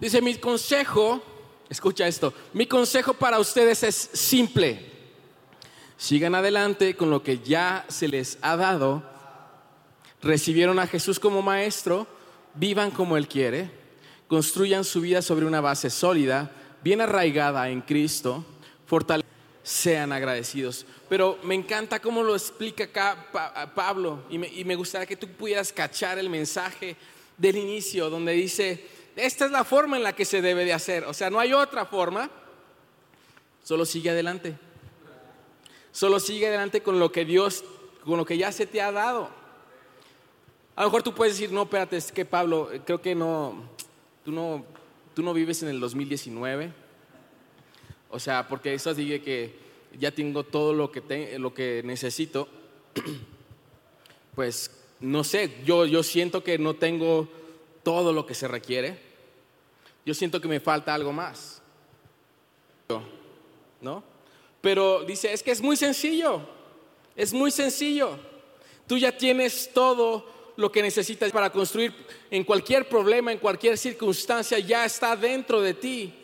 Dice, 0.00 0.20
mi 0.20 0.34
consejo, 0.34 1.22
escucha 1.70 2.06
esto, 2.08 2.34
mi 2.52 2.66
consejo 2.66 3.14
para 3.14 3.38
ustedes 3.38 3.84
es 3.84 3.94
simple. 3.94 4.90
Sigan 5.96 6.34
adelante 6.34 6.96
con 6.96 7.10
lo 7.10 7.22
que 7.22 7.38
ya 7.38 7.86
se 7.88 8.08
les 8.08 8.38
ha 8.42 8.56
dado. 8.56 9.04
Recibieron 10.20 10.80
a 10.80 10.88
Jesús 10.88 11.20
como 11.20 11.42
maestro, 11.42 12.08
vivan 12.54 12.90
como 12.90 13.16
Él 13.16 13.28
quiere, 13.28 13.70
construyan 14.26 14.82
su 14.82 15.00
vida 15.00 15.22
sobre 15.22 15.46
una 15.46 15.60
base 15.60 15.90
sólida, 15.90 16.50
bien 16.84 17.00
arraigada 17.00 17.68
en 17.70 17.80
Cristo, 17.80 18.44
fortale- 18.86 19.24
sean 19.62 20.12
agradecidos. 20.12 20.84
Pero 21.08 21.38
me 21.42 21.54
encanta 21.54 21.98
cómo 21.98 22.22
lo 22.22 22.34
explica 22.34 22.84
acá 22.84 23.28
Pa- 23.32 23.72
Pablo 23.74 24.24
y 24.28 24.36
me, 24.36 24.46
y 24.46 24.62
gustaría 24.74 25.06
que 25.06 25.16
tú 25.16 25.26
pudieras 25.26 25.72
cachar 25.72 26.18
el 26.18 26.28
mensaje 26.28 26.94
del 27.38 27.56
inicio, 27.56 28.10
donde 28.10 28.32
dice, 28.32 28.86
esta 29.16 29.46
es 29.46 29.50
la 29.50 29.64
forma 29.64 29.96
en 29.96 30.02
la 30.02 30.12
que 30.12 30.26
se 30.26 30.42
debe 30.42 30.66
de 30.66 30.74
hacer, 30.74 31.04
o 31.04 31.14
sea, 31.14 31.30
no 31.30 31.40
hay 31.40 31.54
otra 31.54 31.86
forma, 31.86 32.30
solo 33.62 33.86
sigue 33.86 34.10
adelante. 34.10 34.54
Solo 35.90 36.18
sigue 36.20 36.48
adelante 36.48 36.82
con 36.82 36.98
lo 36.98 37.10
que 37.12 37.24
Dios, 37.24 37.64
con 38.04 38.18
lo 38.18 38.24
que 38.26 38.36
ya 38.36 38.50
se 38.52 38.66
te 38.66 38.82
ha 38.82 38.90
dado. 38.90 39.30
A 40.76 40.82
lo 40.82 40.88
mejor 40.88 41.04
tú 41.04 41.14
puedes 41.14 41.34
decir, 41.34 41.52
no, 41.52 41.62
espérate, 41.62 41.96
es 41.96 42.10
que 42.10 42.24
Pablo, 42.24 42.68
creo 42.84 43.00
que 43.00 43.14
no, 43.14 43.70
tú 44.24 44.32
no, 44.32 44.64
tú 45.14 45.22
no 45.22 45.32
vives 45.32 45.62
en 45.62 45.68
el 45.68 45.80
2019. 45.80 46.72
O 48.10 48.18
sea, 48.20 48.46
porque 48.48 48.74
eso 48.74 48.94
dice 48.94 49.22
que 49.22 49.54
ya 49.98 50.10
tengo 50.10 50.44
todo 50.44 50.72
lo 50.74 50.90
que, 50.90 51.00
te- 51.00 51.38
lo 51.38 51.54
que 51.54 51.82
necesito. 51.84 52.48
Pues 54.34 54.68
no 54.98 55.22
sé, 55.22 55.58
yo, 55.64 55.86
yo 55.86 56.02
siento 56.02 56.42
que 56.42 56.58
no 56.58 56.74
tengo 56.74 57.28
todo 57.84 58.12
lo 58.12 58.26
que 58.26 58.34
se 58.34 58.48
requiere. 58.48 58.98
Yo 60.04 60.12
siento 60.12 60.40
que 60.40 60.48
me 60.48 60.58
falta 60.58 60.92
algo 60.92 61.12
más. 61.12 61.62
¿No? 63.80 64.02
Pero 64.60 65.04
dice, 65.04 65.32
es 65.32 65.42
que 65.42 65.52
es 65.52 65.60
muy 65.60 65.76
sencillo. 65.76 66.40
Es 67.14 67.32
muy 67.32 67.52
sencillo. 67.52 68.18
Tú 68.88 68.98
ya 68.98 69.16
tienes 69.16 69.70
todo 69.72 70.26
lo 70.56 70.70
que 70.70 70.82
necesitas 70.82 71.32
para 71.32 71.50
construir 71.50 71.92
en 72.30 72.44
cualquier 72.44 72.88
problema, 72.88 73.32
en 73.32 73.38
cualquier 73.38 73.76
circunstancia, 73.76 74.58
ya 74.58 74.84
está 74.84 75.16
dentro 75.16 75.60
de 75.60 75.74
ti. 75.74 76.14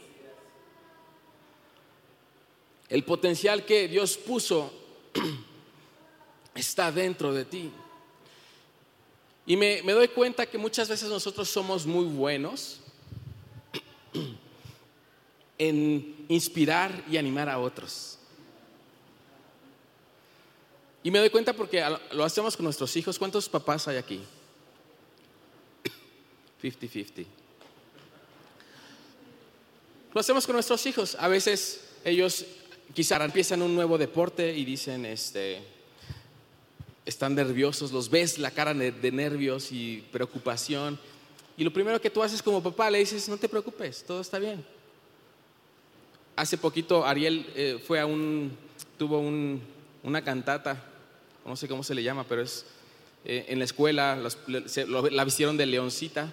El 2.88 3.04
potencial 3.04 3.64
que 3.64 3.88
Dios 3.88 4.16
puso 4.16 4.72
está 6.54 6.90
dentro 6.92 7.32
de 7.32 7.44
ti. 7.44 7.72
Y 9.46 9.56
me, 9.56 9.82
doy 9.82 10.06
cuenta 10.06 10.46
que 10.46 10.58
muchas 10.58 10.88
veces 10.88 11.08
nosotros 11.08 11.48
somos 11.48 11.84
muy 11.84 12.04
buenos 12.04 12.78
en 15.58 16.26
inspirar 16.28 17.02
y 17.10 17.16
animar 17.16 17.48
a 17.48 17.58
otros. 17.58 18.19
Y 21.02 21.10
me 21.10 21.18
doy 21.18 21.30
cuenta 21.30 21.52
porque 21.54 21.82
lo 22.12 22.24
hacemos 22.24 22.56
con 22.56 22.64
nuestros 22.64 22.94
hijos. 22.96 23.18
¿Cuántos 23.18 23.48
papás 23.48 23.88
hay 23.88 23.96
aquí? 23.96 24.20
50-50. 26.62 27.26
Lo 30.12 30.20
hacemos 30.20 30.44
con 30.46 30.54
nuestros 30.54 30.84
hijos. 30.86 31.16
A 31.18 31.28
veces 31.28 31.88
ellos 32.04 32.44
quizá 32.94 33.22
empiezan 33.24 33.62
un 33.62 33.74
nuevo 33.74 33.96
deporte 33.96 34.54
y 34.54 34.64
dicen, 34.64 35.06
este, 35.06 35.62
están 37.06 37.34
nerviosos, 37.34 37.92
los 37.92 38.10
ves 38.10 38.38
la 38.38 38.50
cara 38.50 38.74
de 38.74 38.92
de 38.92 39.12
nervios 39.12 39.70
y 39.72 40.04
preocupación. 40.12 40.98
Y 41.56 41.64
lo 41.64 41.72
primero 41.72 42.00
que 42.00 42.10
tú 42.10 42.22
haces 42.22 42.42
como 42.42 42.62
papá 42.62 42.90
le 42.90 42.98
dices, 42.98 43.28
no 43.28 43.36
te 43.36 43.48
preocupes, 43.48 44.04
todo 44.04 44.20
está 44.20 44.38
bien. 44.38 44.64
Hace 46.36 46.58
poquito 46.58 47.06
Ariel 47.06 47.46
eh, 47.54 47.82
fue 47.86 48.00
a 48.00 48.06
un, 48.06 48.56
tuvo 48.98 49.18
un- 49.20 49.62
una 50.02 50.24
cantata, 50.24 50.82
no 51.44 51.56
sé 51.56 51.68
cómo 51.68 51.82
se 51.82 51.94
le 51.94 52.02
llama, 52.02 52.24
pero 52.28 52.42
es 52.42 52.64
eh, 53.24 53.46
en 53.48 53.58
la 53.58 53.64
escuela, 53.64 54.18
la 54.46 55.24
vistieron 55.24 55.56
de 55.56 55.66
leoncita 55.66 56.32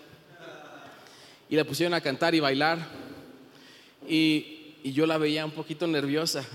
y 1.50 1.56
la 1.56 1.64
pusieron 1.64 1.94
a 1.94 2.02
cantar 2.02 2.36
y 2.36 2.40
bailar. 2.40 2.80
Y, 4.08 4.54
yo 4.84 5.06
la 5.06 5.18
veía 5.18 5.44
un 5.44 5.52
poquito 5.52 5.86
nerviosa. 5.88 6.46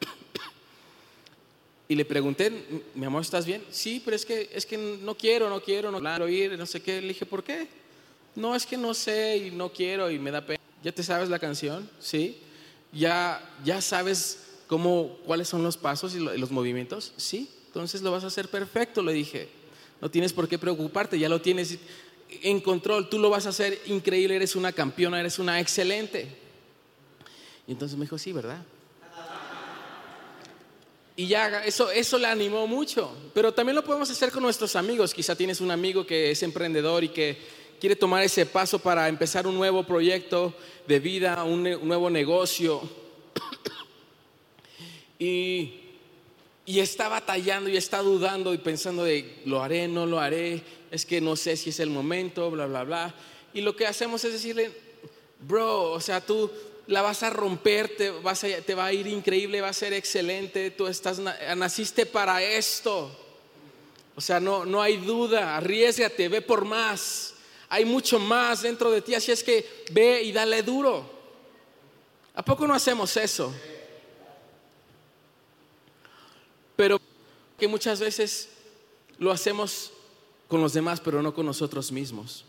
Y 1.88 1.96
le 1.96 2.06
pregunté, 2.06 2.50
mi 2.94 3.04
amor, 3.04 3.20
¿estás 3.20 3.44
bien? 3.44 3.62
Sí, 3.70 4.00
pero 4.02 4.16
es 4.16 4.24
que, 4.24 4.48
es 4.54 4.64
que 4.64 4.78
no 4.78 5.14
quiero, 5.14 5.50
no 5.50 5.60
quiero, 5.60 5.90
no 5.90 6.00
quiero 6.00 6.28
ir, 6.28 6.56
no 6.56 6.64
sé 6.64 6.80
qué. 6.80 7.00
Le 7.02 7.08
dije, 7.08 7.26
¿por 7.26 7.44
qué? 7.44 7.68
No, 8.34 8.54
es 8.54 8.64
que 8.64 8.78
no 8.78 8.94
sé 8.94 9.36
y 9.36 9.50
no 9.50 9.70
quiero 9.70 10.10
y 10.10 10.18
me 10.18 10.30
da 10.30 10.40
pena. 10.40 10.60
¿Ya 10.82 10.92
te 10.92 11.02
sabes 11.02 11.28
la 11.28 11.38
canción? 11.38 11.90
Sí. 12.00 12.38
¿Ya, 12.90 13.38
ya 13.64 13.82
sabes 13.82 14.46
cómo, 14.66 15.18
cuáles 15.26 15.48
son 15.48 15.62
los 15.62 15.76
pasos 15.76 16.14
y 16.14 16.20
los 16.20 16.50
movimientos? 16.50 17.12
Sí. 17.18 17.50
Entonces 17.74 18.02
lo 18.02 18.12
vas 18.12 18.22
a 18.22 18.28
hacer 18.28 18.48
perfecto, 18.48 19.02
le 19.02 19.12
dije. 19.12 19.48
No 20.00 20.08
tienes 20.08 20.32
por 20.32 20.46
qué 20.46 20.60
preocuparte, 20.60 21.18
ya 21.18 21.28
lo 21.28 21.40
tienes 21.40 21.76
en 22.28 22.60
control. 22.60 23.08
Tú 23.08 23.18
lo 23.18 23.30
vas 23.30 23.46
a 23.46 23.48
hacer 23.48 23.80
increíble, 23.86 24.36
eres 24.36 24.54
una 24.54 24.70
campeona, 24.70 25.18
eres 25.18 25.40
una 25.40 25.58
excelente. 25.58 26.28
Y 27.66 27.72
entonces 27.72 27.98
me 27.98 28.04
dijo, 28.04 28.16
sí, 28.16 28.32
¿verdad? 28.32 28.62
Y 31.16 31.26
ya 31.26 31.64
eso, 31.64 31.90
eso 31.90 32.16
le 32.16 32.28
animó 32.28 32.68
mucho. 32.68 33.12
Pero 33.34 33.52
también 33.52 33.74
lo 33.74 33.82
podemos 33.82 34.08
hacer 34.08 34.30
con 34.30 34.44
nuestros 34.44 34.76
amigos. 34.76 35.12
Quizá 35.12 35.34
tienes 35.34 35.60
un 35.60 35.72
amigo 35.72 36.06
que 36.06 36.30
es 36.30 36.44
emprendedor 36.44 37.02
y 37.02 37.08
que 37.08 37.36
quiere 37.80 37.96
tomar 37.96 38.22
ese 38.22 38.46
paso 38.46 38.78
para 38.78 39.08
empezar 39.08 39.48
un 39.48 39.56
nuevo 39.56 39.82
proyecto 39.82 40.54
de 40.86 41.00
vida, 41.00 41.42
un, 41.42 41.66
un 41.66 41.88
nuevo 41.88 42.08
negocio. 42.08 42.88
y, 45.18 45.83
y 46.66 46.80
está 46.80 47.08
batallando 47.08 47.68
y 47.68 47.76
está 47.76 47.98
dudando 48.00 48.54
y 48.54 48.58
pensando 48.58 49.04
de, 49.04 49.42
¿lo 49.44 49.62
haré, 49.62 49.86
no 49.88 50.06
lo 50.06 50.18
haré? 50.20 50.62
Es 50.90 51.04
que 51.04 51.20
no 51.20 51.36
sé 51.36 51.56
si 51.56 51.70
es 51.70 51.80
el 51.80 51.90
momento, 51.90 52.50
bla, 52.50 52.66
bla, 52.66 52.84
bla. 52.84 53.14
Y 53.52 53.60
lo 53.60 53.76
que 53.76 53.86
hacemos 53.86 54.24
es 54.24 54.32
decirle, 54.32 54.72
bro, 55.40 55.92
o 55.92 56.00
sea, 56.00 56.20
tú 56.20 56.50
la 56.86 57.02
vas 57.02 57.22
a 57.22 57.30
romper, 57.30 57.96
te, 57.96 58.10
vas 58.10 58.44
a- 58.44 58.60
te 58.64 58.74
va 58.74 58.86
a 58.86 58.92
ir 58.92 59.06
increíble, 59.06 59.60
va 59.60 59.68
a 59.68 59.72
ser 59.72 59.92
excelente, 59.92 60.70
tú 60.70 60.86
estás, 60.86 61.18
na- 61.18 61.36
naciste 61.54 62.06
para 62.06 62.42
esto. 62.42 63.10
O 64.16 64.20
sea, 64.20 64.38
no, 64.40 64.64
no 64.64 64.80
hay 64.80 64.96
duda, 64.98 65.56
arriesgate, 65.56 66.28
ve 66.28 66.40
por 66.40 66.64
más. 66.64 67.34
Hay 67.68 67.84
mucho 67.84 68.18
más 68.18 68.62
dentro 68.62 68.90
de 68.90 69.02
ti, 69.02 69.14
así 69.14 69.32
es 69.32 69.42
que 69.42 69.66
ve 69.90 70.22
y 70.22 70.32
dale 70.32 70.62
duro. 70.62 71.10
¿A 72.34 72.44
poco 72.44 72.66
no 72.66 72.74
hacemos 72.74 73.16
eso? 73.16 73.52
Pero 76.76 77.00
que 77.58 77.68
muchas 77.68 78.00
veces 78.00 78.48
lo 79.18 79.30
hacemos 79.30 79.92
con 80.48 80.60
los 80.60 80.72
demás, 80.72 81.00
pero 81.00 81.22
no 81.22 81.34
con 81.34 81.46
nosotros 81.46 81.90
mismos. 81.92 82.44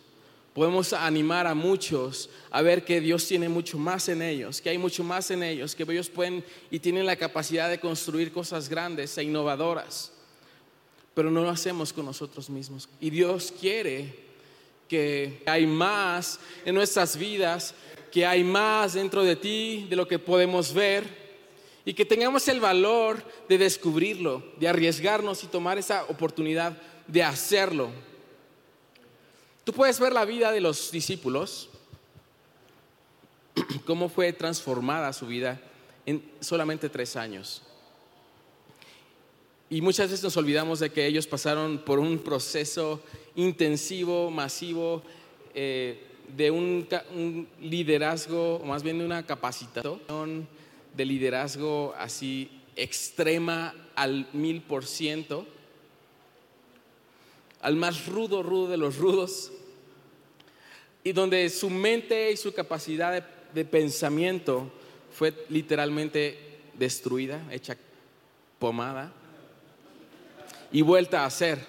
Podemos 0.53 0.93
animar 0.93 1.47
a 1.47 1.53
muchos 1.53 2.29
a 2.49 2.61
ver 2.61 2.85
que 2.85 3.01
Dios 3.01 3.27
tiene 3.27 3.49
mucho 3.49 3.77
más 3.77 4.07
en 4.07 4.21
ellos, 4.21 4.61
que 4.61 4.69
hay 4.69 4.77
mucho 4.77 5.03
más 5.03 5.29
en 5.31 5.43
ellos, 5.43 5.75
que 5.75 5.83
ellos 5.83 6.09
pueden 6.09 6.45
y 6.71 6.79
tienen 6.79 7.05
la 7.05 7.17
capacidad 7.17 7.69
de 7.69 7.79
construir 7.79 8.31
cosas 8.31 8.69
grandes 8.69 9.17
e 9.17 9.23
innovadoras, 9.23 10.13
pero 11.13 11.29
no 11.29 11.41
lo 11.41 11.49
hacemos 11.49 11.91
con 11.91 12.05
nosotros 12.05 12.49
mismos. 12.49 12.87
Y 13.01 13.09
Dios 13.09 13.53
quiere 13.59 14.15
que 14.87 15.43
hay 15.45 15.67
más 15.67 16.39
en 16.63 16.75
nuestras 16.75 17.17
vidas, 17.17 17.73
que 18.09 18.25
hay 18.25 18.43
más 18.43 18.93
dentro 18.93 19.23
de 19.23 19.35
ti 19.35 19.87
de 19.89 19.95
lo 19.97 20.07
que 20.07 20.19
podemos 20.19 20.73
ver 20.73 21.24
y 21.85 21.93
que 21.93 22.03
tengamos 22.03 22.47
el 22.47 22.59
valor 22.59 23.23
de 23.47 23.59
descubrirlo, 23.59 24.43
de 24.59 24.67
arriesgarnos 24.67 25.43
y 25.43 25.47
tomar 25.47 25.77
esa 25.77 26.03
oportunidad 26.05 26.75
de 27.07 27.23
hacerlo. 27.23 27.89
Tú 29.63 29.71
puedes 29.71 29.99
ver 29.99 30.11
la 30.11 30.25
vida 30.25 30.51
de 30.51 30.61
los 30.61 30.91
discípulos, 30.91 31.69
cómo 33.85 34.09
fue 34.09 34.33
transformada 34.33 35.13
su 35.13 35.27
vida 35.27 35.61
en 36.07 36.23
solamente 36.39 36.89
tres 36.89 37.15
años. 37.15 37.61
Y 39.69 39.81
muchas 39.81 40.09
veces 40.09 40.23
nos 40.23 40.37
olvidamos 40.37 40.79
de 40.79 40.91
que 40.91 41.05
ellos 41.05 41.27
pasaron 41.27 41.79
por 41.79 41.99
un 41.99 42.19
proceso 42.19 43.01
intensivo, 43.35 44.31
masivo, 44.31 45.03
eh, 45.53 46.01
de 46.35 46.49
un, 46.49 46.87
un, 47.13 47.47
liderazgo, 47.61 48.55
o 48.55 48.65
más 48.65 48.81
bien 48.81 48.97
de 48.99 49.05
una 49.05 49.25
capacitación 49.25 50.47
de 50.95 51.05
liderazgo 51.05 51.93
así 51.97 52.49
extrema 52.75 53.73
al 53.95 54.27
mil 54.33 54.61
por 54.61 54.85
ciento, 54.85 55.45
al 57.61 57.75
más 57.75 58.05
rudo, 58.05 58.43
rudo 58.43 58.69
de 58.69 58.77
los 58.77 58.97
rudos, 58.97 59.51
y 61.03 61.11
donde 61.11 61.49
su 61.49 61.69
mente 61.69 62.31
y 62.31 62.37
su 62.37 62.53
capacidad 62.53 63.23
de, 63.53 63.65
pensamiento 63.65 64.71
fue 65.11 65.33
literalmente 65.49 66.37
destruida, 66.73 67.45
hecha 67.51 67.77
pomada 68.59 69.13
y 70.71 70.81
vuelta 70.81 71.21
a 71.21 71.27
hacer. 71.27 71.59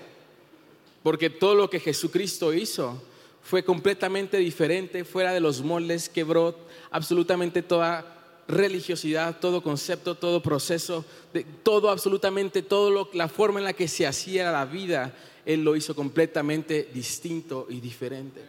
Porque 1.03 1.31
todo 1.31 1.55
lo 1.55 1.71
que 1.71 1.79
Jesucristo 1.79 2.53
hizo 2.53 3.01
fue 3.43 3.63
completamente 3.63 4.39
diferente, 4.39 5.05
fuera 5.05 5.33
de 5.33 5.41
los 5.41 5.63
moldes, 5.63 6.09
quebró 6.09 6.59
absolutamente 6.91 7.63
toda 7.63 8.16
religiosidad, 8.49 9.39
todo 9.41 9.63
concepto, 9.63 10.15
todo 10.15 10.43
proceso, 10.43 11.05
de, 11.33 11.45
todo 11.45 11.91
absolutamente, 11.91 12.63
todo 12.63 12.91
lo, 12.91 13.11
la 13.13 13.29
forma 13.29 13.59
en 13.59 13.65
la 13.65 13.73
que 13.73 13.89
se 13.89 14.07
hacía 14.07 14.51
la 14.51 14.65
vida, 14.65 15.15
Él 15.45 15.65
lo 15.65 15.77
hizo 15.77 15.95
completamente 15.95 16.89
distinto 16.93 17.67
y 17.69 17.81
diferente. 17.81 18.43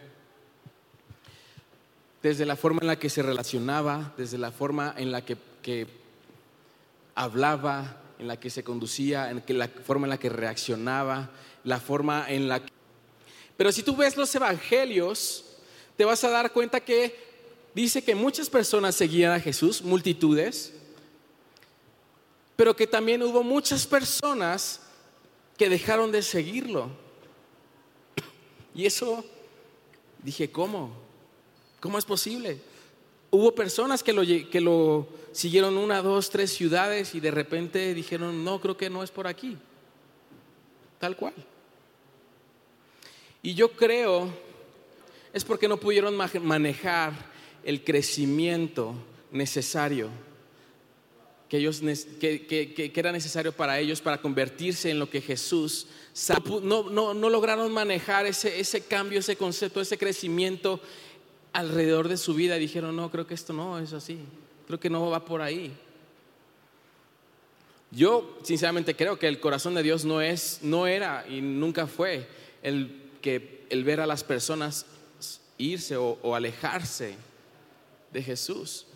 Desde 2.22 2.46
la 2.46 2.56
forma 2.56 2.80
en 2.82 2.88
la 2.88 2.98
que 2.98 3.10
se 3.10 3.22
relacionaba, 3.22 4.14
desde 4.16 4.38
la 4.38 4.50
forma 4.50 4.94
en 4.96 5.12
la 5.12 5.24
que, 5.24 5.36
que 5.62 5.86
hablaba, 7.14 8.02
en 8.18 8.26
la 8.26 8.38
que 8.38 8.50
se 8.50 8.64
conducía, 8.64 9.30
en 9.30 9.40
que 9.42 9.54
la 9.54 9.68
forma 9.68 10.06
en 10.06 10.10
la 10.10 10.18
que 10.18 10.28
reaccionaba, 10.28 11.30
la 11.64 11.80
forma 11.80 12.26
en 12.28 12.48
la 12.48 12.60
que... 12.60 12.72
Pero 13.56 13.72
si 13.72 13.82
tú 13.82 13.96
ves 13.96 14.16
los 14.16 14.34
evangelios, 14.34 15.44
te 15.96 16.04
vas 16.04 16.22
a 16.24 16.30
dar 16.30 16.52
cuenta 16.52 16.80
que 16.80 17.27
dice 17.82 18.02
que 18.02 18.14
muchas 18.14 18.50
personas 18.50 18.96
seguían 18.96 19.32
a 19.32 19.40
Jesús, 19.40 19.82
multitudes, 19.82 20.72
pero 22.56 22.74
que 22.74 22.88
también 22.88 23.22
hubo 23.22 23.44
muchas 23.44 23.86
personas 23.86 24.80
que 25.56 25.68
dejaron 25.68 26.10
de 26.10 26.22
seguirlo. 26.22 26.90
Y 28.74 28.84
eso, 28.84 29.24
dije, 30.24 30.50
¿cómo? 30.50 30.90
¿Cómo 31.78 31.98
es 31.98 32.04
posible? 32.04 32.60
Hubo 33.30 33.54
personas 33.54 34.02
que 34.02 34.12
lo, 34.12 34.22
que 34.22 34.60
lo 34.60 35.06
siguieron 35.30 35.76
una, 35.76 36.02
dos, 36.02 36.30
tres 36.30 36.52
ciudades 36.52 37.14
y 37.14 37.20
de 37.20 37.30
repente 37.30 37.94
dijeron, 37.94 38.44
no, 38.44 38.60
creo 38.60 38.76
que 38.76 38.90
no 38.90 39.04
es 39.04 39.12
por 39.12 39.28
aquí. 39.28 39.56
Tal 40.98 41.16
cual. 41.16 41.34
Y 43.40 43.54
yo 43.54 43.70
creo, 43.70 44.28
es 45.32 45.44
porque 45.44 45.68
no 45.68 45.76
pudieron 45.76 46.16
manejar 46.16 47.27
el 47.64 47.84
crecimiento 47.84 48.94
necesario 49.30 50.10
que, 51.48 51.56
ellos, 51.56 51.80
que, 52.20 52.46
que, 52.46 52.74
que, 52.74 53.00
era 53.00 53.10
necesario 53.10 53.52
para 53.52 53.78
ellos 53.78 54.00
para 54.00 54.20
convertirse 54.20 54.90
en 54.90 54.98
lo 54.98 55.08
que 55.08 55.20
Jesús 55.20 55.86
no, 56.62 56.90
no, 56.90 57.14
no 57.14 57.30
lograron 57.30 57.72
manejar 57.72 58.26
ese, 58.26 58.60
ese 58.60 58.82
cambio, 58.82 59.20
ese 59.20 59.36
concepto, 59.36 59.80
ese 59.80 59.96
crecimiento 59.96 60.80
alrededor 61.52 62.08
de 62.08 62.18
su 62.18 62.34
vida 62.34 62.56
dijeron, 62.56 62.94
no, 62.94 63.10
creo 63.10 63.26
que 63.26 63.34
esto 63.34 63.52
no 63.52 63.78
es 63.78 63.92
así, 63.94 64.18
creo 64.66 64.78
que 64.78 64.90
no 64.90 65.08
va 65.08 65.24
por 65.24 65.40
ahí. 65.40 65.72
Yo 67.90 68.38
sinceramente 68.42 68.94
creo 68.94 69.18
que 69.18 69.28
el 69.28 69.40
corazón 69.40 69.74
de 69.74 69.82
Dios 69.82 70.04
no 70.04 70.20
es, 70.20 70.58
no 70.60 70.86
era 70.86 71.24
y 71.26 71.40
nunca 71.40 71.86
fue 71.86 72.28
el 72.62 73.02
que 73.22 73.64
el 73.70 73.84
ver 73.84 74.00
a 74.00 74.06
las 74.06 74.22
personas 74.22 74.84
irse 75.56 75.96
o, 75.96 76.18
o 76.22 76.34
alejarse 76.34 77.16
de 78.12 78.22
Jesús. 78.22 78.86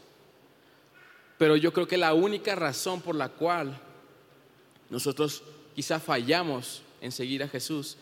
Pero 1.38 1.57
yo 1.57 1.72
creo 1.72 1.88
que 1.88 1.96
la 1.96 2.14
única 2.14 2.55
razón 2.55 3.01
por 3.01 3.14
la 3.14 3.29
cual 3.29 3.81
nosotros 4.90 5.42
quizá 5.75 5.98
fallamos 5.98 6.83
en 7.01 7.11
seguir 7.12 7.42
a 7.42 7.48
Jesús 7.48 7.96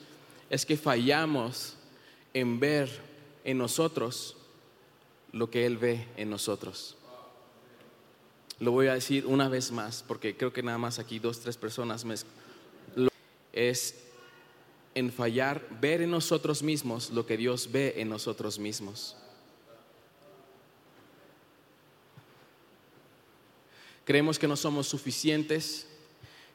es 0.50 0.66
que 0.66 0.76
fallamos 0.76 1.76
en 2.34 2.60
ver 2.60 2.90
en 3.44 3.58
nosotros 3.58 4.36
lo 5.32 5.50
que 5.50 5.66
Él 5.66 5.78
ve 5.78 6.06
en 6.16 6.30
nosotros. 6.30 6.96
Lo 8.58 8.72
voy 8.72 8.88
a 8.88 8.94
decir 8.94 9.24
una 9.26 9.48
vez 9.48 9.72
más, 9.72 10.04
porque 10.06 10.36
creo 10.36 10.52
que 10.52 10.62
nada 10.62 10.76
más 10.76 10.98
aquí 10.98 11.18
dos, 11.18 11.40
tres 11.40 11.56
personas 11.56 12.04
me... 12.04 12.14
Es 13.52 13.96
en 14.94 15.10
fallar, 15.10 15.66
ver 15.80 16.02
en 16.02 16.10
nosotros 16.10 16.62
mismos 16.62 17.10
lo 17.10 17.26
que 17.26 17.36
Dios 17.36 17.72
ve 17.72 17.94
en 17.96 18.08
nosotros 18.08 18.58
mismos. 18.58 19.16
Creemos 24.10 24.40
que 24.40 24.48
no 24.48 24.56
somos 24.56 24.88
suficientes, 24.88 25.86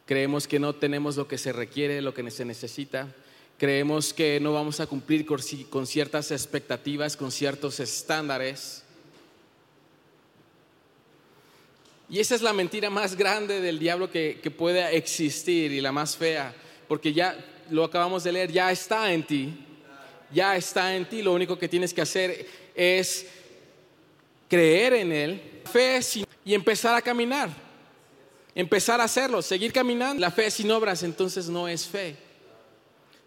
creemos 0.05 0.45
que 0.45 0.59
no 0.59 0.75
tenemos 0.75 1.15
lo 1.15 1.25
que 1.25 1.37
se 1.37 1.53
requiere, 1.53 2.01
lo 2.01 2.13
que 2.13 2.29
se 2.29 2.43
necesita, 2.43 3.15
Creemos 3.57 4.13
que 4.13 4.41
no 4.41 4.51
vamos 4.51 4.81
a 4.81 4.87
cumplir 4.87 5.25
con 5.25 5.87
ciertas 5.87 6.31
expectativas, 6.31 7.15
con 7.15 7.31
ciertos 7.31 7.79
estándares. 7.79 8.83
Y 12.09 12.19
esa 12.19 12.35
es 12.35 12.41
la 12.41 12.51
mentira 12.51 12.89
más 12.89 13.15
grande 13.15 13.61
del 13.61 13.79
diablo 13.79 14.11
que, 14.11 14.41
que 14.43 14.89
existir 14.91 15.71
y 15.71 15.79
la 15.79 15.93
más 15.93 16.17
fea, 16.17 16.53
porque 16.89 17.13
ya 17.13 17.37
lo 17.69 17.85
acabamos 17.85 18.25
de 18.25 18.33
leer, 18.33 18.51
ya 18.51 18.69
está 18.69 19.13
en 19.13 19.25
ti, 19.25 19.53
ya 20.33 20.57
está 20.57 20.93
en 20.93 21.05
ti, 21.05 21.21
lo 21.21 21.31
único 21.31 21.57
que 21.57 21.69
tienes 21.69 21.93
que 21.93 22.01
hacer 22.01 22.45
es 22.75 23.25
creer 24.49 24.91
en 24.95 25.13
Él, 25.13 25.61
fe 25.71 26.01
y 26.45 26.53
empezar 26.53 26.95
a 26.95 27.01
caminar, 27.01 27.49
empezar 28.53 29.01
a 29.01 29.05
hacerlo, 29.05 29.41
seguir 29.41 29.73
caminando. 29.73 30.21
La 30.21 30.29
fe 30.29 30.49
sin 30.51 30.69
obras 30.69 31.01
entonces 31.01 31.49
no 31.49 31.67
es 31.67 31.87
fe. 31.87 32.15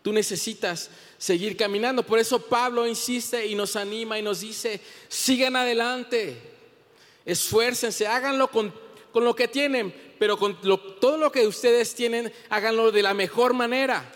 Tú 0.02 0.12
necesitas 0.12 0.88
seguir 1.18 1.56
caminando. 1.56 2.06
Por 2.06 2.20
eso 2.20 2.40
Pablo 2.40 2.86
insiste 2.86 3.44
y 3.44 3.56
nos 3.56 3.74
anima 3.74 4.18
y 4.18 4.22
nos 4.22 4.40
dice, 4.40 4.80
sigan 5.08 5.56
adelante, 5.56 6.40
esfuércense, 7.26 8.06
háganlo 8.06 8.48
con, 8.52 8.72
con 9.12 9.24
lo 9.24 9.34
que 9.34 9.48
tienen, 9.48 9.92
pero 10.20 10.38
con 10.38 10.60
todo 11.00 11.18
lo 11.18 11.32
que 11.32 11.44
ustedes 11.48 11.96
tienen, 11.96 12.32
háganlo 12.48 12.92
de 12.92 13.02
la 13.02 13.14
mejor 13.14 13.52
manera. 13.52 14.12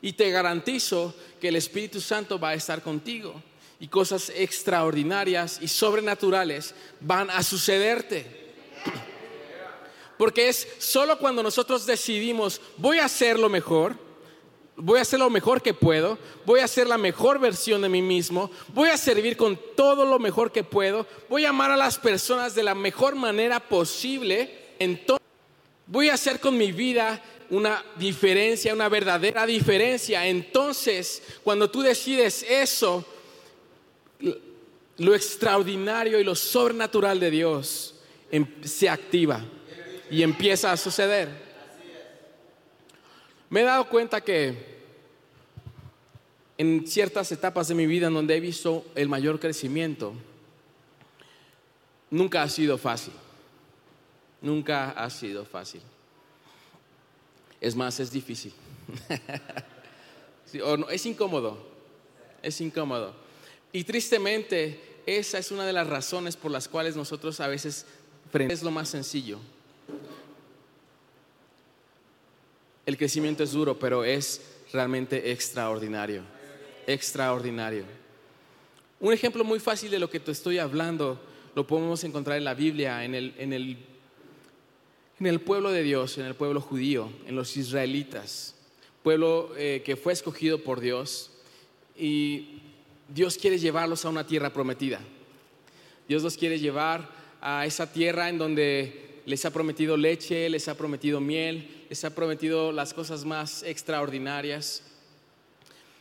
Y 0.00 0.12
te 0.12 0.30
garantizo 0.30 1.12
que 1.40 1.48
el 1.48 1.56
Espíritu 1.56 2.00
Santo 2.00 2.38
va 2.38 2.50
a 2.50 2.54
estar 2.54 2.80
contigo 2.80 3.42
y 3.84 3.88
cosas 3.88 4.32
extraordinarias 4.34 5.58
y 5.60 5.68
sobrenaturales 5.68 6.74
van 7.00 7.28
a 7.28 7.42
sucederte. 7.42 8.24
Porque 10.16 10.48
es 10.48 10.66
solo 10.78 11.18
cuando 11.18 11.42
nosotros 11.42 11.84
decidimos, 11.84 12.62
voy 12.78 12.98
a 12.98 13.04
hacer 13.04 13.38
lo 13.38 13.50
mejor, 13.50 13.94
voy 14.74 15.00
a 15.00 15.02
hacer 15.02 15.18
lo 15.18 15.28
mejor 15.28 15.60
que 15.60 15.74
puedo, 15.74 16.16
voy 16.46 16.60
a 16.60 16.64
hacer 16.64 16.86
la 16.86 16.96
mejor 16.96 17.38
versión 17.38 17.82
de 17.82 17.90
mí 17.90 18.00
mismo, 18.00 18.50
voy 18.68 18.88
a 18.88 18.96
servir 18.96 19.36
con 19.36 19.60
todo 19.76 20.06
lo 20.06 20.18
mejor 20.18 20.50
que 20.50 20.64
puedo, 20.64 21.06
voy 21.28 21.44
a 21.44 21.50
amar 21.50 21.70
a 21.70 21.76
las 21.76 21.98
personas 21.98 22.54
de 22.54 22.62
la 22.62 22.74
mejor 22.74 23.16
manera 23.16 23.60
posible, 23.60 24.50
entonces 24.78 25.26
voy 25.86 26.08
a 26.08 26.14
hacer 26.14 26.40
con 26.40 26.56
mi 26.56 26.72
vida 26.72 27.22
una 27.50 27.84
diferencia, 27.96 28.72
una 28.72 28.88
verdadera 28.88 29.44
diferencia. 29.44 30.26
Entonces, 30.26 31.22
cuando 31.42 31.70
tú 31.70 31.82
decides 31.82 32.42
eso, 32.48 33.04
lo 34.98 35.14
extraordinario 35.14 36.18
y 36.20 36.24
lo 36.24 36.34
sobrenatural 36.34 37.18
de 37.18 37.30
Dios 37.30 37.94
em, 38.30 38.46
se 38.62 38.88
activa 38.88 39.44
y 40.10 40.22
empieza 40.22 40.72
a 40.72 40.76
suceder. 40.76 41.28
Me 43.50 43.60
he 43.60 43.64
dado 43.64 43.88
cuenta 43.88 44.20
que 44.20 44.74
en 46.56 46.86
ciertas 46.86 47.30
etapas 47.32 47.68
de 47.68 47.74
mi 47.74 47.86
vida 47.86 48.06
en 48.06 48.14
donde 48.14 48.36
he 48.36 48.40
visto 48.40 48.84
el 48.94 49.08
mayor 49.08 49.40
crecimiento, 49.40 50.14
nunca 52.10 52.42
ha 52.42 52.48
sido 52.48 52.78
fácil. 52.78 53.12
Nunca 54.40 54.90
ha 54.90 55.10
sido 55.10 55.44
fácil. 55.44 55.80
Es 57.60 57.74
más, 57.74 57.98
es 57.98 58.10
difícil. 58.10 58.52
es 60.90 61.06
incómodo. 61.06 61.66
Es 62.42 62.60
incómodo. 62.60 63.23
Y 63.74 63.82
tristemente, 63.82 64.80
esa 65.04 65.36
es 65.36 65.50
una 65.50 65.66
de 65.66 65.72
las 65.72 65.88
razones 65.88 66.36
por 66.36 66.52
las 66.52 66.68
cuales 66.68 66.94
nosotros 66.94 67.40
a 67.40 67.48
veces 67.48 67.84
es 68.32 68.62
lo 68.62 68.70
más 68.70 68.88
sencillo. 68.88 69.40
El 72.86 72.96
crecimiento 72.96 73.42
es 73.42 73.50
duro, 73.50 73.76
pero 73.76 74.04
es 74.04 74.40
realmente 74.72 75.32
extraordinario. 75.32 76.22
Extraordinario. 76.86 77.84
Un 79.00 79.12
ejemplo 79.12 79.42
muy 79.42 79.58
fácil 79.58 79.90
de 79.90 79.98
lo 79.98 80.08
que 80.08 80.20
te 80.20 80.30
estoy 80.30 80.58
hablando 80.58 81.20
lo 81.56 81.66
podemos 81.66 82.04
encontrar 82.04 82.38
en 82.38 82.44
la 82.44 82.54
Biblia, 82.54 83.04
en 83.04 83.16
el, 83.16 83.34
en 83.38 83.52
el 83.52 83.76
en 85.18 85.26
el 85.26 85.40
pueblo 85.40 85.72
de 85.72 85.82
Dios, 85.82 86.16
en 86.18 86.26
el 86.26 86.34
pueblo 86.36 86.60
judío, 86.60 87.10
en 87.26 87.34
los 87.34 87.56
israelitas, 87.56 88.54
pueblo 89.02 89.52
eh, 89.56 89.82
que 89.84 89.96
fue 89.96 90.12
escogido 90.12 90.62
por 90.62 90.80
Dios 90.80 91.30
y 91.96 92.60
Dios 93.08 93.36
quiere 93.36 93.58
llevarlos 93.58 94.04
a 94.04 94.08
una 94.08 94.26
tierra 94.26 94.52
prometida. 94.52 95.00
Dios 96.08 96.22
los 96.22 96.36
quiere 96.36 96.58
llevar 96.58 97.08
a 97.40 97.66
esa 97.66 97.92
tierra 97.92 98.28
en 98.28 98.38
donde 98.38 99.22
les 99.26 99.44
ha 99.44 99.50
prometido 99.50 99.96
leche, 99.96 100.48
les 100.48 100.68
ha 100.68 100.76
prometido 100.76 101.20
miel, 101.20 101.86
les 101.88 102.04
ha 102.04 102.14
prometido 102.14 102.72
las 102.72 102.92
cosas 102.92 103.24
más 103.24 103.62
extraordinarias. 103.62 104.82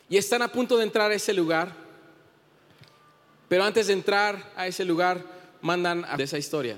Y 0.09 0.17
están 0.17 0.41
a 0.41 0.51
punto 0.51 0.77
de 0.77 0.83
entrar 0.83 1.11
a 1.11 1.15
ese 1.15 1.33
lugar, 1.33 1.73
pero 3.47 3.63
antes 3.63 3.87
de 3.87 3.93
entrar 3.93 4.51
a 4.55 4.67
ese 4.67 4.85
lugar 4.85 5.23
mandan 5.61 6.05
a 6.05 6.15
esa 6.15 6.37
historia. 6.37 6.77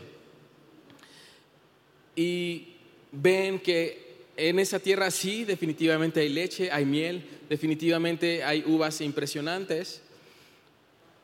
Y 2.16 2.76
ven 3.12 3.60
que 3.60 4.06
en 4.38 4.60
esa 4.60 4.80
tierra 4.80 5.10
sí, 5.12 5.46
definitivamente 5.46 6.20
hay 6.20 6.30
leche, 6.30 6.72
hay 6.72 6.86
miel, 6.86 7.26
definitivamente 7.50 8.44
hay 8.44 8.64
uvas 8.66 9.02
impresionantes, 9.02 10.02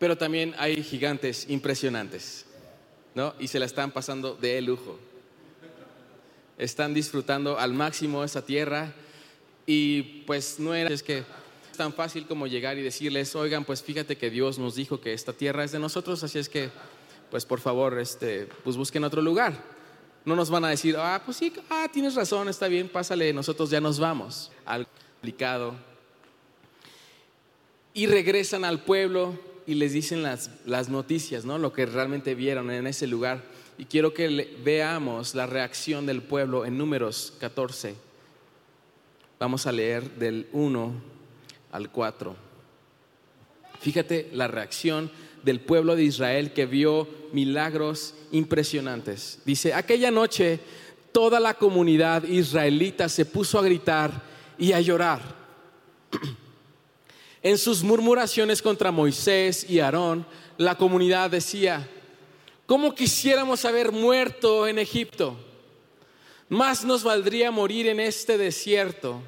pero 0.01 0.17
también 0.17 0.55
hay 0.57 0.81
gigantes 0.81 1.45
impresionantes, 1.47 2.47
¿no? 3.13 3.35
Y 3.39 3.47
se 3.47 3.59
la 3.59 3.67
están 3.67 3.91
pasando 3.91 4.33
de 4.33 4.59
lujo. 4.59 4.97
Están 6.57 6.95
disfrutando 6.95 7.59
al 7.59 7.73
máximo 7.73 8.23
esa 8.23 8.43
tierra 8.43 8.95
y 9.67 10.23
pues 10.25 10.59
no 10.59 10.73
es 10.73 11.03
que 11.03 11.23
tan 11.77 11.93
fácil 11.93 12.25
como 12.25 12.47
llegar 12.47 12.79
y 12.79 12.81
decirles, 12.81 13.35
oigan, 13.35 13.63
pues 13.63 13.83
fíjate 13.83 14.17
que 14.17 14.31
Dios 14.31 14.57
nos 14.57 14.73
dijo 14.73 14.99
que 14.99 15.13
esta 15.13 15.33
tierra 15.33 15.63
es 15.63 15.71
de 15.71 15.77
nosotros, 15.77 16.23
así 16.23 16.39
es 16.39 16.49
que, 16.49 16.71
pues 17.29 17.45
por 17.45 17.59
favor, 17.59 17.99
este, 17.99 18.47
pues 18.63 18.77
busquen 18.77 19.03
otro 19.03 19.21
lugar. 19.21 19.53
No 20.25 20.35
nos 20.35 20.49
van 20.49 20.65
a 20.65 20.69
decir, 20.69 20.95
ah, 20.97 21.21
pues 21.23 21.37
sí, 21.37 21.53
ah, 21.69 21.87
tienes 21.93 22.15
razón, 22.15 22.49
está 22.49 22.67
bien, 22.67 22.89
pásale, 22.89 23.31
nosotros 23.33 23.69
ya 23.69 23.79
nos 23.79 23.99
vamos. 23.99 24.51
Algo 24.65 24.89
complicado. 25.13 25.75
Y 27.93 28.07
regresan 28.07 28.65
al 28.65 28.83
pueblo 28.83 29.50
y 29.65 29.75
les 29.75 29.93
dicen 29.93 30.23
las, 30.23 30.51
las 30.65 30.89
noticias, 30.89 31.45
¿no? 31.45 31.57
Lo 31.57 31.73
que 31.73 31.85
realmente 31.85 32.35
vieron 32.35 32.71
en 32.71 32.87
ese 32.87 33.07
lugar. 33.07 33.43
Y 33.77 33.85
quiero 33.85 34.13
que 34.13 34.57
veamos 34.63 35.35
la 35.35 35.47
reacción 35.47 36.05
del 36.05 36.21
pueblo 36.21 36.65
en 36.65 36.77
números 36.77 37.33
14. 37.39 37.95
Vamos 39.39 39.65
a 39.65 39.71
leer 39.71 40.11
del 40.11 40.47
1 40.51 40.93
al 41.71 41.89
4. 41.89 42.35
Fíjate 43.79 44.29
la 44.33 44.47
reacción 44.47 45.09
del 45.43 45.59
pueblo 45.59 45.95
de 45.95 46.03
Israel 46.03 46.53
que 46.53 46.65
vio 46.65 47.07
milagros 47.33 48.13
impresionantes. 48.31 49.39
Dice, 49.45 49.73
aquella 49.73 50.11
noche 50.11 50.59
toda 51.11 51.39
la 51.39 51.55
comunidad 51.55 52.23
israelita 52.23 53.09
se 53.09 53.25
puso 53.25 53.57
a 53.57 53.63
gritar 53.63 54.21
y 54.57 54.73
a 54.73 54.81
llorar. 54.81 55.21
En 57.43 57.57
sus 57.57 57.83
murmuraciones 57.83 58.61
contra 58.61 58.91
Moisés 58.91 59.67
y 59.69 59.79
Aarón, 59.79 60.25
la 60.57 60.75
comunidad 60.75 61.29
decía, 61.29 61.87
¿cómo 62.65 62.93
quisiéramos 62.93 63.65
haber 63.65 63.91
muerto 63.91 64.67
en 64.67 64.79
Egipto? 64.79 65.35
Más 66.49 66.85
nos 66.85 67.03
valdría 67.03 67.49
morir 67.49 67.87
en 67.87 67.99
este 67.99 68.37
desierto. 68.37 69.21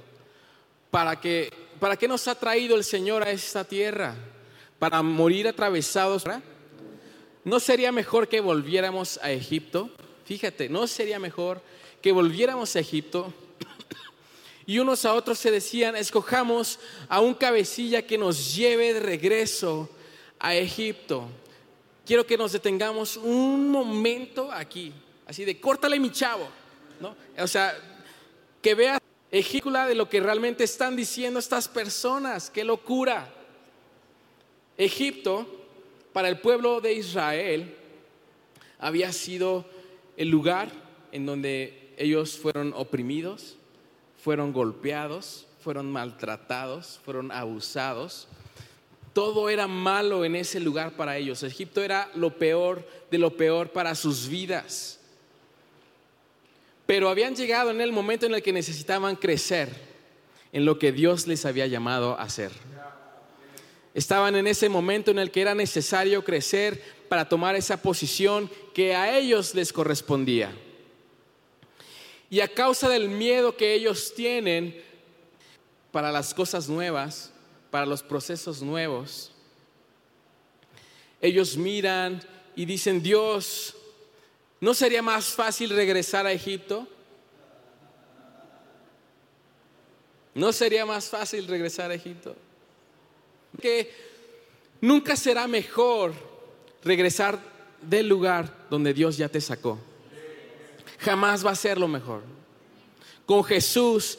¿Para 0.91 1.19
que 1.19 1.52
¿Para 1.84 1.97
qué 1.97 2.08
nos 2.08 2.30
ha 2.30 2.36
traído 2.36 2.78
el 2.78 2.86
Señor 2.86 3.23
a 3.23 3.32
esta 3.32 3.65
tierra? 3.65 4.15
¿Para 4.80 5.02
morir 5.02 5.49
atravesados? 5.49 6.23
¿No 7.43 7.60
sería 7.60 7.91
mejor 7.91 8.30
que 8.30 8.39
volviéramos 8.39 9.19
a 9.21 9.34
Egipto? 9.34 9.89
Fíjate, 10.23 10.69
¿no 10.69 10.88
sería 10.88 11.19
mejor 11.19 11.62
que 12.02 12.13
volviéramos 12.13 12.73
a 12.78 12.80
Egipto? 12.80 13.34
Y 14.65 14.80
unos 14.80 15.06
a 15.06 15.13
otros 15.13 15.39
se 15.39 15.52
decían, 15.52 15.95
escojamos 15.95 16.80
a 17.10 17.19
un 17.19 17.34
cabecilla 17.34 18.02
que 18.02 18.17
nos 18.17 18.56
lleve 18.56 18.93
de 18.93 18.99
regreso 18.99 19.89
a 20.39 20.56
Egipto. 20.56 21.28
Quiero 22.06 22.26
que 22.26 22.38
nos 22.38 22.52
detengamos 22.52 23.17
un 23.17 23.69
momento 23.69 24.52
aquí, 24.52 24.93
así 25.26 25.45
de 25.45 25.60
córtale 25.60 25.99
mi 25.99 26.12
chavo, 26.12 26.47
¿no? 26.99 27.15
O 27.38 27.47
sea, 27.47 27.78
que 28.62 28.76
veas 28.76 28.99
ejícula 29.32 29.88
de 29.88 29.95
lo 29.95 30.08
que 30.10 30.19
realmente 30.19 30.63
están 30.63 30.95
diciendo 30.95 31.39
estas 31.39 31.67
personas. 31.67 32.49
¡Qué 32.49 32.63
locura! 32.63 33.34
Egipto, 34.78 35.47
para 36.13 36.30
el 36.30 36.39
pueblo 36.39 36.82
de 36.82 36.93
Israel, 36.93 37.76
había 38.80 39.12
sido 39.12 39.65
el 40.17 40.30
lugar 40.30 40.69
en 41.12 41.26
donde 41.26 41.93
ellos 41.97 42.38
fueron 42.38 42.73
oprimidos, 42.76 43.58
fueron 44.23 44.53
golpeados, 44.53 45.45
fueron 45.62 45.91
maltratados, 45.91 46.99
fueron 47.05 47.31
abusados. 47.31 48.27
Todo 49.13 49.49
era 49.49 49.67
malo 49.67 50.25
en 50.25 50.36
ese 50.36 50.59
lugar 50.59 50.93
para 50.93 51.17
ellos. 51.17 51.43
Egipto 51.43 51.83
era 51.83 52.09
lo 52.15 52.38
peor 52.38 52.88
de 53.12 53.19
lo 53.19 53.38
peor 53.38 53.69
para 53.69 53.93
sus 53.93 54.27
vidas 54.27 54.99
pero 56.86 57.09
habían 57.09 57.36
llegado 57.36 57.71
en 57.71 57.81
el 57.81 57.91
momento 57.91 58.25
en 58.25 58.33
el 58.33 58.43
que 58.43 58.53
necesitaban 58.53 59.15
crecer 59.15 59.69
en 60.51 60.65
lo 60.65 60.77
que 60.77 60.91
Dios 60.91 61.27
les 61.27 61.45
había 61.45 61.65
llamado 61.67 62.19
a 62.19 62.23
hacer. 62.23 62.51
Estaban 63.93 64.36
en 64.36 64.47
ese 64.47 64.69
momento 64.69 65.12
en 65.12 65.19
el 65.19 65.31
que 65.31 65.41
era 65.41 65.55
necesario 65.55 66.23
crecer 66.23 66.81
para 67.09 67.29
tomar 67.29 67.55
esa 67.55 67.81
posición 67.81 68.49
que 68.73 68.95
a 68.95 69.17
ellos 69.17 69.55
les 69.55 69.71
correspondía. 69.71 70.51
Y 72.34 72.41
a 72.41 72.48
causa 72.48 72.89
del 72.89 73.10
miedo 73.10 73.56
que 73.56 73.76
ellos 73.76 74.12
tienen 74.15 74.82
para 75.91 76.12
las 76.12 76.34
cosas 76.34 76.67
nuevas, 76.67 77.32
para 77.69 77.86
los 77.86 78.02
procesos 78.02 78.63
nuevos, 78.63 79.32
ellos 81.22 81.56
miran 81.56 82.19
y 82.56 82.65
dicen, 82.65 83.04
Dios, 83.04 83.76
¿No 84.63 84.74
sería 84.74 85.02
más 85.02 85.26
fácil 85.26 85.69
regresar 85.72 86.26
a 86.26 86.32
Egipto? 86.32 86.88
¿No 90.34 90.54
sería 90.54 90.88
más 90.88 91.10
fácil 91.10 91.46
regresar 91.48 91.91
a 91.91 91.93
Egipto? 91.93 92.36
Que 93.62 93.91
nunca 94.82 95.17
será 95.17 95.48
mejor 95.48 96.13
regresar 96.84 97.38
del 97.82 98.08
lugar 98.08 98.65
donde 98.72 98.93
Dios 98.93 99.17
ya 99.17 99.28
te 99.28 99.41
sacó. 99.41 99.78
Jamás 100.99 101.45
va 101.45 101.51
a 101.51 101.56
ser 101.56 101.77
lo 101.77 101.88
mejor. 101.88 102.21
Con 103.25 103.43
Jesús 103.43 104.17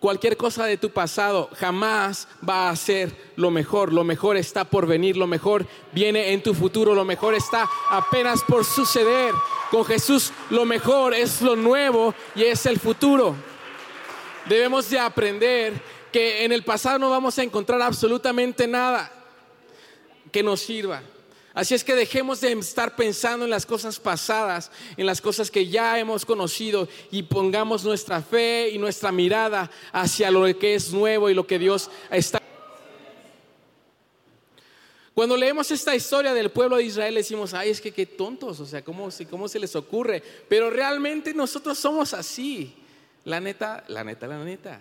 Cualquier 0.00 0.36
cosa 0.36 0.64
de 0.64 0.76
tu 0.76 0.90
pasado 0.90 1.50
jamás 1.56 2.28
va 2.48 2.70
a 2.70 2.76
ser 2.76 3.12
lo 3.34 3.50
mejor. 3.50 3.92
Lo 3.92 4.04
mejor 4.04 4.36
está 4.36 4.64
por 4.64 4.86
venir, 4.86 5.16
lo 5.16 5.26
mejor 5.26 5.66
viene 5.92 6.32
en 6.32 6.42
tu 6.42 6.54
futuro, 6.54 6.94
lo 6.94 7.04
mejor 7.04 7.34
está 7.34 7.68
apenas 7.90 8.44
por 8.44 8.64
suceder. 8.64 9.34
Con 9.72 9.84
Jesús 9.84 10.32
lo 10.50 10.64
mejor 10.64 11.14
es 11.14 11.42
lo 11.42 11.56
nuevo 11.56 12.14
y 12.36 12.44
es 12.44 12.64
el 12.66 12.78
futuro. 12.78 13.34
Debemos 14.48 14.88
de 14.88 15.00
aprender 15.00 15.82
que 16.12 16.44
en 16.44 16.52
el 16.52 16.62
pasado 16.62 17.00
no 17.00 17.10
vamos 17.10 17.36
a 17.36 17.42
encontrar 17.42 17.82
absolutamente 17.82 18.68
nada 18.68 19.12
que 20.30 20.44
nos 20.44 20.60
sirva. 20.60 21.02
Así 21.58 21.74
es 21.74 21.82
que 21.82 21.96
dejemos 21.96 22.40
de 22.40 22.52
estar 22.52 22.94
pensando 22.94 23.44
en 23.44 23.50
las 23.50 23.66
cosas 23.66 23.98
pasadas, 23.98 24.70
en 24.96 25.04
las 25.04 25.20
cosas 25.20 25.50
que 25.50 25.66
ya 25.66 25.98
hemos 25.98 26.24
conocido 26.24 26.88
y 27.10 27.24
pongamos 27.24 27.82
nuestra 27.82 28.22
fe 28.22 28.70
y 28.70 28.78
nuestra 28.78 29.10
mirada 29.10 29.68
hacia 29.90 30.30
lo 30.30 30.44
que 30.56 30.76
es 30.76 30.92
nuevo 30.92 31.28
y 31.28 31.34
lo 31.34 31.48
que 31.48 31.58
Dios 31.58 31.90
está. 32.12 32.40
Cuando 35.14 35.36
leemos 35.36 35.68
esta 35.72 35.96
historia 35.96 36.32
del 36.32 36.52
pueblo 36.52 36.76
de 36.76 36.84
Israel 36.84 37.16
decimos, 37.16 37.52
ay, 37.52 37.70
es 37.70 37.80
que 37.80 37.90
qué 37.90 38.06
tontos, 38.06 38.60
o 38.60 38.64
sea, 38.64 38.84
¿cómo, 38.84 39.08
cómo 39.28 39.48
se 39.48 39.58
les 39.58 39.74
ocurre? 39.74 40.22
Pero 40.48 40.70
realmente 40.70 41.34
nosotros 41.34 41.76
somos 41.76 42.14
así. 42.14 42.72
La 43.24 43.40
neta, 43.40 43.82
la 43.88 44.04
neta, 44.04 44.28
la 44.28 44.44
neta. 44.44 44.80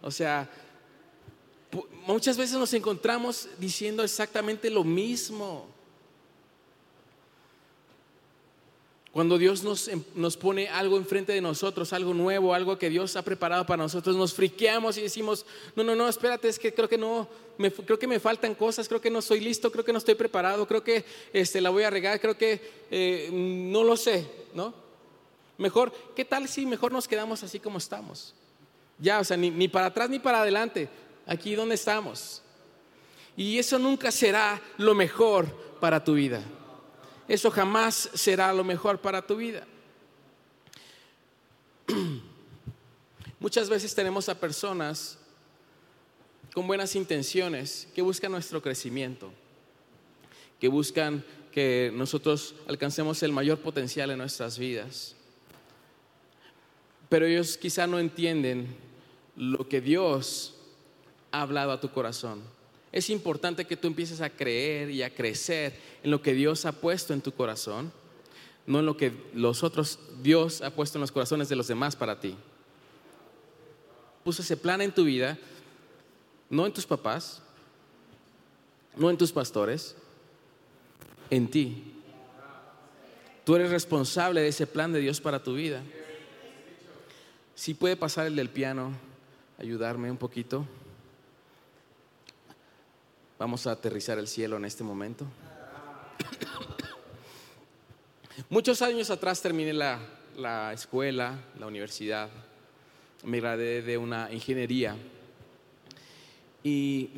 O 0.00 0.10
sea, 0.10 0.48
muchas 2.06 2.38
veces 2.38 2.56
nos 2.56 2.72
encontramos 2.72 3.46
diciendo 3.58 4.02
exactamente 4.02 4.70
lo 4.70 4.84
mismo. 4.84 5.76
Cuando 9.12 9.38
Dios 9.38 9.62
nos, 9.62 9.88
em, 9.88 10.02
nos, 10.14 10.36
pone 10.36 10.68
algo 10.68 10.96
enfrente 10.98 11.32
de 11.32 11.40
nosotros, 11.40 11.92
algo 11.92 12.12
nuevo, 12.12 12.52
algo 12.52 12.78
que 12.78 12.90
Dios 12.90 13.16
ha 13.16 13.22
preparado 13.22 13.64
para 13.64 13.82
nosotros, 13.82 14.16
nos 14.16 14.34
friqueamos 14.34 14.98
y 14.98 15.02
decimos, 15.02 15.46
no, 15.74 15.82
no, 15.82 15.94
no, 15.94 16.08
espérate, 16.08 16.48
es 16.48 16.58
que 16.58 16.74
creo 16.74 16.88
que 16.88 16.98
no, 16.98 17.26
me, 17.56 17.72
creo 17.72 17.98
que 17.98 18.06
me 18.06 18.20
faltan 18.20 18.54
cosas, 18.54 18.86
creo 18.86 19.00
que 19.00 19.10
no 19.10 19.20
estoy 19.20 19.40
listo, 19.40 19.72
creo 19.72 19.84
que 19.84 19.92
no 19.92 19.98
estoy 19.98 20.14
preparado, 20.14 20.68
creo 20.68 20.84
que 20.84 21.04
este, 21.32 21.60
la 21.62 21.70
voy 21.70 21.84
a 21.84 21.90
regar, 21.90 22.20
creo 22.20 22.36
que 22.36 22.60
eh, 22.90 23.30
no 23.32 23.82
lo 23.82 23.96
sé, 23.96 24.30
¿no? 24.54 24.74
Mejor, 25.56 25.90
¿qué 26.14 26.24
tal 26.24 26.46
si 26.46 26.66
mejor 26.66 26.92
nos 26.92 27.08
quedamos 27.08 27.42
así 27.42 27.58
como 27.58 27.78
estamos? 27.78 28.34
Ya, 28.98 29.20
o 29.20 29.24
sea, 29.24 29.38
ni, 29.38 29.50
ni 29.50 29.68
para 29.68 29.86
atrás 29.86 30.10
ni 30.10 30.18
para 30.18 30.42
adelante, 30.42 30.88
aquí 31.26 31.54
donde 31.54 31.76
estamos. 31.76 32.42
Y 33.36 33.58
eso 33.58 33.78
nunca 33.78 34.12
será 34.12 34.60
lo 34.76 34.94
mejor 34.94 35.46
para 35.80 36.04
tu 36.04 36.14
vida 36.14 36.42
eso 37.28 37.50
jamás 37.50 38.10
será 38.14 38.52
lo 38.52 38.64
mejor 38.64 39.00
para 39.00 39.24
tu 39.24 39.36
vida. 39.36 39.66
Muchas 43.38 43.68
veces 43.68 43.94
tenemos 43.94 44.28
a 44.28 44.40
personas 44.40 45.18
con 46.54 46.66
buenas 46.66 46.96
intenciones 46.96 47.86
que 47.94 48.02
buscan 48.02 48.32
nuestro 48.32 48.60
crecimiento, 48.62 49.30
que 50.58 50.68
buscan 50.68 51.24
que 51.52 51.92
nosotros 51.94 52.54
alcancemos 52.66 53.22
el 53.22 53.32
mayor 53.32 53.58
potencial 53.58 54.10
en 54.10 54.18
nuestras 54.18 54.58
vidas. 54.58 55.14
Pero 57.08 57.26
ellos 57.26 57.56
quizá 57.56 57.86
no 57.86 57.98
entienden 57.98 58.74
lo 59.36 59.68
que 59.68 59.80
Dios 59.80 60.54
ha 61.30 61.42
hablado 61.42 61.72
a 61.72 61.80
tu 61.80 61.90
corazón. 61.90 62.42
Es 62.92 63.10
importante 63.10 63.66
que 63.66 63.76
tú 63.76 63.86
empieces 63.86 64.20
a 64.20 64.30
creer 64.30 64.90
y 64.90 65.02
a 65.02 65.14
crecer 65.14 65.78
en 66.02 66.10
lo 66.10 66.22
que 66.22 66.34
Dios 66.34 66.64
ha 66.64 66.72
puesto 66.72 67.12
en 67.12 67.20
tu 67.20 67.32
corazón, 67.32 67.92
no 68.66 68.80
en 68.80 68.86
lo 68.86 68.96
que 68.96 69.12
los 69.34 69.62
otros 69.62 69.98
Dios 70.22 70.62
ha 70.62 70.70
puesto 70.70 70.98
en 70.98 71.02
los 71.02 71.12
corazones 71.12 71.48
de 71.48 71.56
los 71.56 71.68
demás 71.68 71.96
para 71.96 72.20
ti. 72.20 72.34
Puso 74.24 74.42
ese 74.42 74.56
plan 74.56 74.80
en 74.80 74.92
tu 74.92 75.04
vida, 75.04 75.38
no 76.50 76.66
en 76.66 76.72
tus 76.72 76.86
papás, 76.86 77.42
no 78.96 79.10
en 79.10 79.18
tus 79.18 79.32
pastores, 79.32 79.94
en 81.30 81.48
ti. 81.50 81.94
Tú 83.44 83.56
eres 83.56 83.70
responsable 83.70 84.42
de 84.42 84.48
ese 84.48 84.66
plan 84.66 84.92
de 84.92 85.00
Dios 85.00 85.20
para 85.20 85.42
tu 85.42 85.54
vida. 85.54 85.82
Si 87.54 87.74
puede 87.74 87.96
pasar 87.96 88.26
el 88.26 88.36
del 88.36 88.50
piano, 88.50 88.92
ayudarme 89.58 90.10
un 90.10 90.16
poquito. 90.16 90.66
Vamos 93.38 93.68
a 93.68 93.70
aterrizar 93.70 94.18
el 94.18 94.26
cielo 94.26 94.56
en 94.56 94.64
este 94.64 94.82
momento. 94.82 95.24
Muchos 98.50 98.82
años 98.82 99.10
atrás 99.10 99.40
terminé 99.40 99.72
la, 99.72 100.00
la 100.36 100.72
escuela, 100.72 101.38
la 101.56 101.68
universidad. 101.68 102.30
Me 103.22 103.38
gradué 103.38 103.82
de 103.82 103.96
una 103.96 104.32
ingeniería. 104.32 104.96
Y 106.64 107.10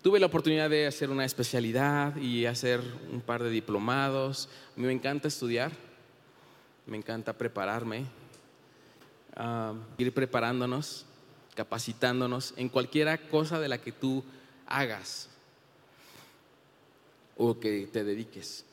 tuve 0.00 0.20
la 0.20 0.26
oportunidad 0.26 0.70
de 0.70 0.86
hacer 0.86 1.10
una 1.10 1.24
especialidad 1.24 2.14
y 2.14 2.46
hacer 2.46 2.80
un 3.12 3.20
par 3.20 3.42
de 3.42 3.50
diplomados. 3.50 4.48
A 4.76 4.80
mí 4.80 4.86
me 4.86 4.92
encanta 4.92 5.26
estudiar, 5.26 5.72
me 6.86 6.96
encanta 6.96 7.32
prepararme, 7.32 8.04
ah, 9.34 9.74
ir 9.98 10.14
preparándonos, 10.14 11.04
capacitándonos 11.56 12.54
en 12.56 12.68
cualquiera 12.68 13.18
cosa 13.18 13.58
de 13.58 13.66
la 13.66 13.78
que 13.78 13.90
tú 13.90 14.22
hagas 14.66 15.30
o 17.36 17.58
que 17.58 17.88
te 17.92 18.04
dediques. 18.04 18.64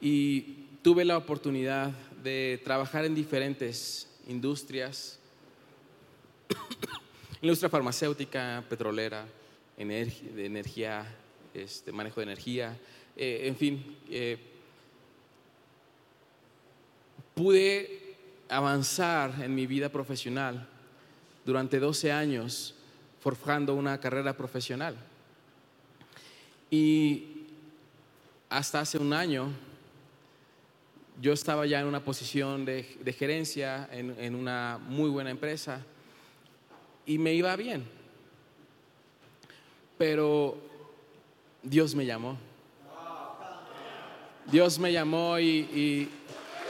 Y 0.00 0.66
tuve 0.82 1.04
la 1.04 1.16
oportunidad 1.16 1.90
de 2.22 2.60
trabajar 2.62 3.04
en 3.04 3.14
diferentes 3.14 4.08
industrias, 4.26 5.18
industria 7.42 7.70
farmacéutica, 7.70 8.64
petrolera, 8.68 9.26
de 9.76 10.46
energía, 10.46 11.06
este, 11.52 11.92
manejo 11.92 12.20
de 12.20 12.24
energía, 12.24 12.76
eh, 13.16 13.42
en 13.44 13.56
fin, 13.56 13.96
eh, 14.10 14.38
pude 17.34 18.16
avanzar 18.48 19.42
en 19.42 19.54
mi 19.54 19.66
vida 19.66 19.90
profesional 19.90 20.68
durante 21.44 21.78
12 21.78 22.12
años 22.12 22.74
forjando 23.20 23.74
una 23.74 24.00
carrera 24.00 24.36
profesional. 24.36 24.96
Y 26.70 27.35
hasta 28.48 28.80
hace 28.80 28.98
un 28.98 29.12
año 29.12 29.50
yo 31.20 31.32
estaba 31.32 31.66
ya 31.66 31.80
en 31.80 31.86
una 31.86 32.04
posición 32.04 32.64
de, 32.64 32.84
gerencia 33.18 33.88
en, 33.90 34.34
una 34.34 34.78
muy 34.78 35.08
buena 35.08 35.30
empresa 35.30 35.80
y 37.06 37.18
me 37.18 37.32
iba 37.32 37.54
bien. 37.56 37.88
Pero 39.96 40.58
Dios 41.62 41.94
me 41.94 42.04
llamó. 42.04 42.36
Dios 44.50 44.78
me 44.78 44.92
llamó 44.92 45.40
y, 45.40 46.08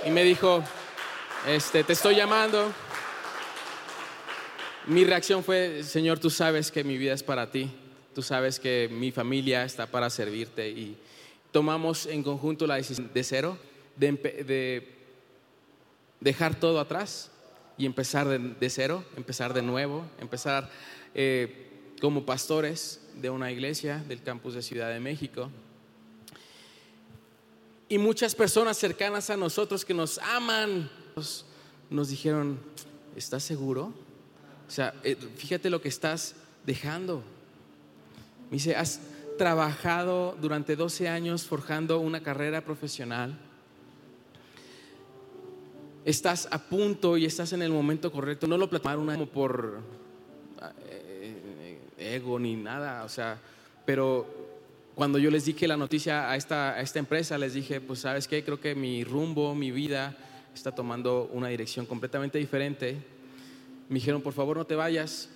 me 0.09 0.23
dijo, 0.23 0.63
este, 1.47 1.83
te 1.83 1.93
estoy 1.93 2.15
llamando. 2.15 2.73
Mi 4.87 5.05
reacción 5.05 5.43
fue, 5.43 5.83
Señor, 5.83 6.21
tú 6.21 6.31
sabes 6.31 6.71
que 6.71 6.85
mi 6.85 6.97
vida 6.97 7.15
es 7.15 7.25
para 7.25 7.51
ti. 7.51 7.69
Tú 8.15 8.23
sabes 8.23 8.61
que 8.61 8.89
mi 8.91 9.11
familia 9.11 9.65
está 9.65 9.87
para 9.87 10.09
servirte 10.09 10.71
y, 10.71 10.97
tomamos 11.57 12.05
en 12.05 12.23
conjunto 12.23 12.67
la 12.67 12.75
decisión 12.75 13.11
de 13.15 13.25
cero, 13.25 13.57
de, 13.97 14.95
dejar 16.21 16.61
todo 16.61 16.79
atrás 16.79 17.31
y 17.79 17.87
empezar 17.87 18.29
de, 18.29 18.69
cero, 18.69 19.03
empezar 19.17 19.55
de 19.55 19.63
nuevo, 19.63 20.05
empezar 20.21 20.69
eh, 21.15 21.95
como 21.99 22.27
pastores 22.27 23.01
de 23.15 23.31
una 23.31 23.51
iglesia 23.51 24.05
del 24.07 24.23
campus 24.23 24.53
de 24.53 24.61
Ciudad 24.61 24.91
de 24.91 25.01
México. 25.01 25.49
Y 27.89 27.97
muchas 27.97 28.35
personas 28.35 28.77
cercanas 28.77 29.31
a 29.31 29.39
nosotros 29.39 29.83
que 29.83 29.95
nos 29.95 30.19
aman 30.19 30.91
nos, 31.89 32.11
dijeron, 32.11 32.61
¿estás 33.17 33.43
seguro? 33.43 33.95
O 34.69 34.71
sea, 34.71 34.93
eh, 35.03 35.17
fíjate 35.39 35.71
lo 35.71 35.81
que 35.81 35.89
estás 35.89 36.35
dejando. 36.67 37.23
Me 38.51 38.59
dice, 38.59 38.77
trabajado 39.37 40.37
durante 40.41 40.77
12 40.77 41.09
años 41.09 41.45
forjando 41.45 42.01
una 42.01 42.23
carrera 42.23 42.63
profesional, 42.63 43.39
estás 46.05 46.49
a 46.51 46.59
punto 46.59 47.17
y 47.17 47.25
estás 47.25 47.53
en 47.53 47.63
el 47.63 47.71
momento 47.71 48.13
correcto, 48.13 48.47
no 48.47 48.57
lo 48.57 48.71
platicaron 48.71 49.07
como 49.07 49.27
por 49.27 49.81
eh, 50.89 51.79
ego 51.99 52.39
ni 52.39 52.57
nada, 52.57 53.05
o 53.05 53.09
sea, 53.09 53.39
pero 53.85 54.27
cuando 54.95 55.19
yo 55.19 55.31
les 55.31 55.45
dije 55.45 55.69
la 55.69 55.77
noticia 55.77 56.31
a 56.31 56.37
esta, 56.37 56.71
a 56.75 56.81
esta 56.81 56.99
empresa, 56.99 57.37
les 57.37 57.55
dije, 57.55 57.81
pues 57.81 58.01
sabes 58.01 58.27
qué, 58.27 58.43
creo 58.43 58.61
que 58.61 58.75
mi 58.75 59.05
rumbo, 59.05 59.55
mi 59.55 59.71
vida 59.71 60.17
está 60.55 60.73
tomando 60.73 61.29
una 61.35 61.49
dirección 61.49 61.85
completamente 61.85 62.39
diferente. 62.39 62.97
Me 63.91 63.97
dijeron, 63.97 64.23
por 64.23 64.33
favor 64.33 64.57
no 64.57 64.65
te 64.65 64.75
vayas, 64.75 65.29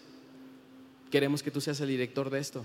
queremos 1.11 1.43
que 1.43 1.51
tú 1.51 1.61
seas 1.61 1.79
el 1.81 1.89
director 1.89 2.31
de 2.31 2.39
esto. 2.39 2.65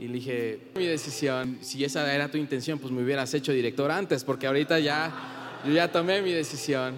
Y 0.00 0.08
le 0.08 0.14
dije, 0.14 0.58
mi 0.76 0.86
decisión, 0.86 1.58
si 1.60 1.84
esa 1.84 2.10
era 2.14 2.30
tu 2.30 2.38
intención, 2.38 2.78
pues 2.78 2.90
me 2.90 3.02
hubieras 3.02 3.34
hecho 3.34 3.52
director 3.52 3.90
antes, 3.90 4.24
porque 4.24 4.46
ahorita 4.46 4.78
ya, 4.78 5.60
yo 5.62 5.74
ya 5.74 5.92
tomé 5.92 6.22
mi 6.22 6.32
decisión. 6.32 6.94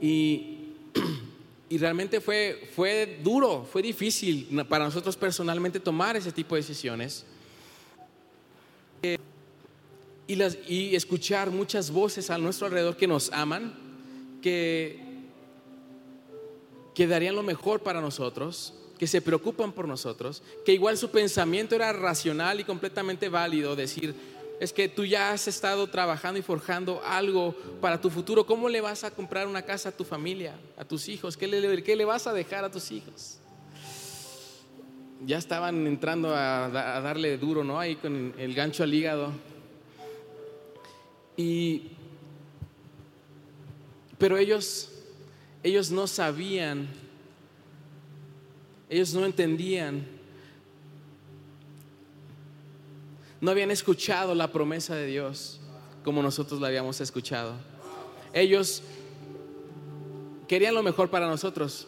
Y, 0.00 0.58
y 1.68 1.78
realmente 1.78 2.20
fue, 2.20 2.70
fue 2.76 3.18
duro, 3.24 3.66
fue 3.68 3.82
difícil 3.82 4.64
para 4.68 4.84
nosotros 4.84 5.16
personalmente 5.16 5.80
tomar 5.80 6.16
ese 6.16 6.30
tipo 6.30 6.54
de 6.54 6.60
decisiones. 6.60 7.26
Y, 10.28 10.36
las, 10.36 10.56
y 10.68 10.94
escuchar 10.94 11.50
muchas 11.50 11.90
voces 11.90 12.30
a 12.30 12.38
nuestro 12.38 12.68
alrededor 12.68 12.96
que 12.96 13.08
nos 13.08 13.32
aman, 13.32 13.74
que, 14.40 15.00
que 16.94 17.08
darían 17.08 17.34
lo 17.34 17.42
mejor 17.42 17.82
para 17.82 18.00
nosotros 18.00 18.72
que 19.04 19.08
se 19.08 19.20
preocupan 19.20 19.70
por 19.70 19.86
nosotros, 19.86 20.42
que 20.64 20.72
igual 20.72 20.96
su 20.96 21.10
pensamiento 21.10 21.74
era 21.74 21.92
racional 21.92 22.58
y 22.58 22.64
completamente 22.64 23.28
válido, 23.28 23.76
decir, 23.76 24.14
es 24.58 24.72
que 24.72 24.88
tú 24.88 25.04
ya 25.04 25.30
has 25.30 25.46
estado 25.46 25.86
trabajando 25.88 26.40
y 26.40 26.42
forjando 26.42 27.02
algo 27.04 27.54
para 27.82 28.00
tu 28.00 28.08
futuro, 28.08 28.46
¿cómo 28.46 28.66
le 28.70 28.80
vas 28.80 29.04
a 29.04 29.10
comprar 29.10 29.46
una 29.46 29.60
casa 29.60 29.90
a 29.90 29.92
tu 29.92 30.04
familia, 30.04 30.54
a 30.78 30.86
tus 30.86 31.10
hijos? 31.10 31.36
¿Qué 31.36 31.46
le, 31.46 31.82
qué 31.82 31.96
le 31.96 32.06
vas 32.06 32.26
a 32.26 32.32
dejar 32.32 32.64
a 32.64 32.70
tus 32.70 32.90
hijos? 32.92 33.36
Ya 35.26 35.36
estaban 35.36 35.86
entrando 35.86 36.34
a, 36.34 36.70
darle 36.70 37.36
duro, 37.36 37.62
¿no? 37.62 37.78
Ahí 37.78 37.96
con 37.96 38.32
el 38.38 38.54
gancho 38.54 38.84
al 38.84 38.94
hígado. 38.94 39.32
Y, 41.36 41.90
pero 44.16 44.38
ellos, 44.38 44.92
ellos 45.62 45.90
no 45.90 46.06
sabían 46.06 47.03
ellos 48.88 49.14
no 49.14 49.24
entendían, 49.24 50.06
no 53.40 53.50
habían 53.50 53.70
escuchado 53.70 54.34
la 54.34 54.52
promesa 54.52 54.94
de 54.94 55.06
Dios 55.06 55.60
como 56.02 56.22
nosotros 56.22 56.60
la 56.60 56.68
habíamos 56.68 57.00
escuchado. 57.00 57.54
Ellos 58.32 58.82
querían 60.46 60.74
lo 60.74 60.82
mejor 60.82 61.08
para 61.10 61.26
nosotros, 61.26 61.86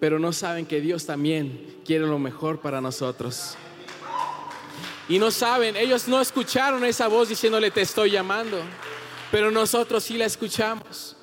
pero 0.00 0.18
no 0.18 0.32
saben 0.32 0.66
que 0.66 0.80
Dios 0.80 1.06
también 1.06 1.80
quiere 1.84 2.06
lo 2.06 2.18
mejor 2.18 2.60
para 2.60 2.80
nosotros. 2.80 3.56
Y 5.08 5.18
no 5.18 5.30
saben, 5.30 5.76
ellos 5.76 6.08
no 6.08 6.20
escucharon 6.20 6.84
esa 6.84 7.08
voz 7.08 7.28
diciéndole 7.28 7.70
te 7.70 7.82
estoy 7.82 8.10
llamando, 8.10 8.58
pero 9.30 9.50
nosotros 9.50 10.04
sí 10.04 10.16
la 10.16 10.24
escuchamos 10.26 11.16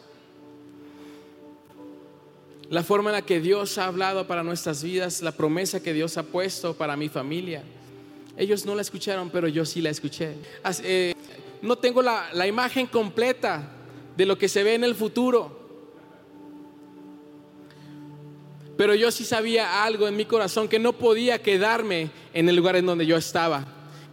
la 2.71 2.83
forma 2.83 3.09
en 3.09 3.15
la 3.15 3.21
que 3.21 3.41
Dios 3.41 3.77
ha 3.77 3.87
hablado 3.87 4.25
para 4.27 4.43
nuestras 4.43 4.81
vidas, 4.81 5.21
la 5.21 5.33
promesa 5.33 5.83
que 5.83 5.91
Dios 5.91 6.17
ha 6.17 6.23
puesto 6.23 6.73
para 6.73 6.95
mi 6.95 7.09
familia. 7.09 7.63
Ellos 8.37 8.65
no 8.65 8.75
la 8.75 8.81
escucharon, 8.81 9.29
pero 9.29 9.49
yo 9.49 9.65
sí 9.65 9.81
la 9.81 9.89
escuché. 9.89 10.35
Eh, 10.81 11.13
no 11.61 11.77
tengo 11.77 12.01
la, 12.01 12.47
imagen 12.47 12.87
completa 12.87 13.69
de 14.15 14.25
lo 14.25 14.37
que 14.37 14.47
se 14.47 14.63
ve 14.63 14.75
en 14.75 14.85
el 14.85 14.95
futuro, 14.95 15.59
Pero 18.77 18.95
yo 18.95 19.11
sí 19.11 19.25
sabía 19.25 19.83
algo 19.83 20.07
en 20.07 20.15
mi 20.15 20.25
corazón 20.25 20.67
que 20.67 20.79
no 20.79 20.93
podía 20.93 21.39
quedarme 21.43 22.09
en 22.33 22.49
el 22.49 22.55
lugar 22.55 22.75
en 22.75 22.87
donde 22.87 23.05
yo 23.05 23.15
estaba, 23.15 23.63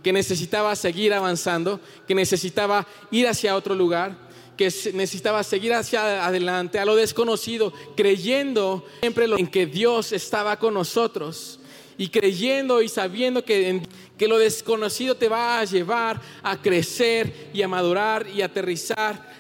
que 0.03 0.13
necesitaba 0.13 0.77
seguir 0.77 1.15
avanzando, 1.15 1.81
que 2.07 2.15
necesitaba 2.15 2.87
ir 3.11 3.29
hacia 3.29 3.57
otro 3.57 3.75
lugar, 3.75 4.28
que 4.59 4.67
necesitaba 4.93 5.43
seguir 5.45 5.73
hacia 5.73 6.27
adelante, 6.27 6.81
a 6.81 6.85
lo 6.85 6.97
desconocido, 6.97 7.73
creyendo 7.97 8.85
siempre 9.01 9.25
en 9.25 9.47
que 9.47 9.67
Dios 9.67 10.13
estaba 10.13 10.59
con 10.59 10.75
nosotros 10.75 11.61
y 11.97 12.09
creyendo 12.09 12.83
y 12.83 12.89
sabiendo 12.89 13.45
que, 13.45 13.81
que 14.19 14.27
lo 14.27 14.37
desconocido 14.37 15.15
te 15.15 15.29
va 15.29 15.61
a 15.61 15.65
llevar 15.65 16.21
a 16.43 16.61
crecer 16.61 17.51
y 17.55 17.63
a 17.63 17.69
madurar 17.69 18.27
y 18.29 18.43
aterrizar 18.43 19.33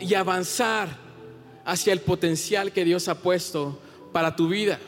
y 0.00 0.14
avanzar 0.14 0.96
hacia 1.66 1.92
el 1.92 2.00
potencial 2.00 2.72
que 2.72 2.84
Dios 2.84 3.08
ha 3.08 3.20
puesto 3.20 3.78
para 4.10 4.34
tu 4.34 4.48
vida. 4.48 4.80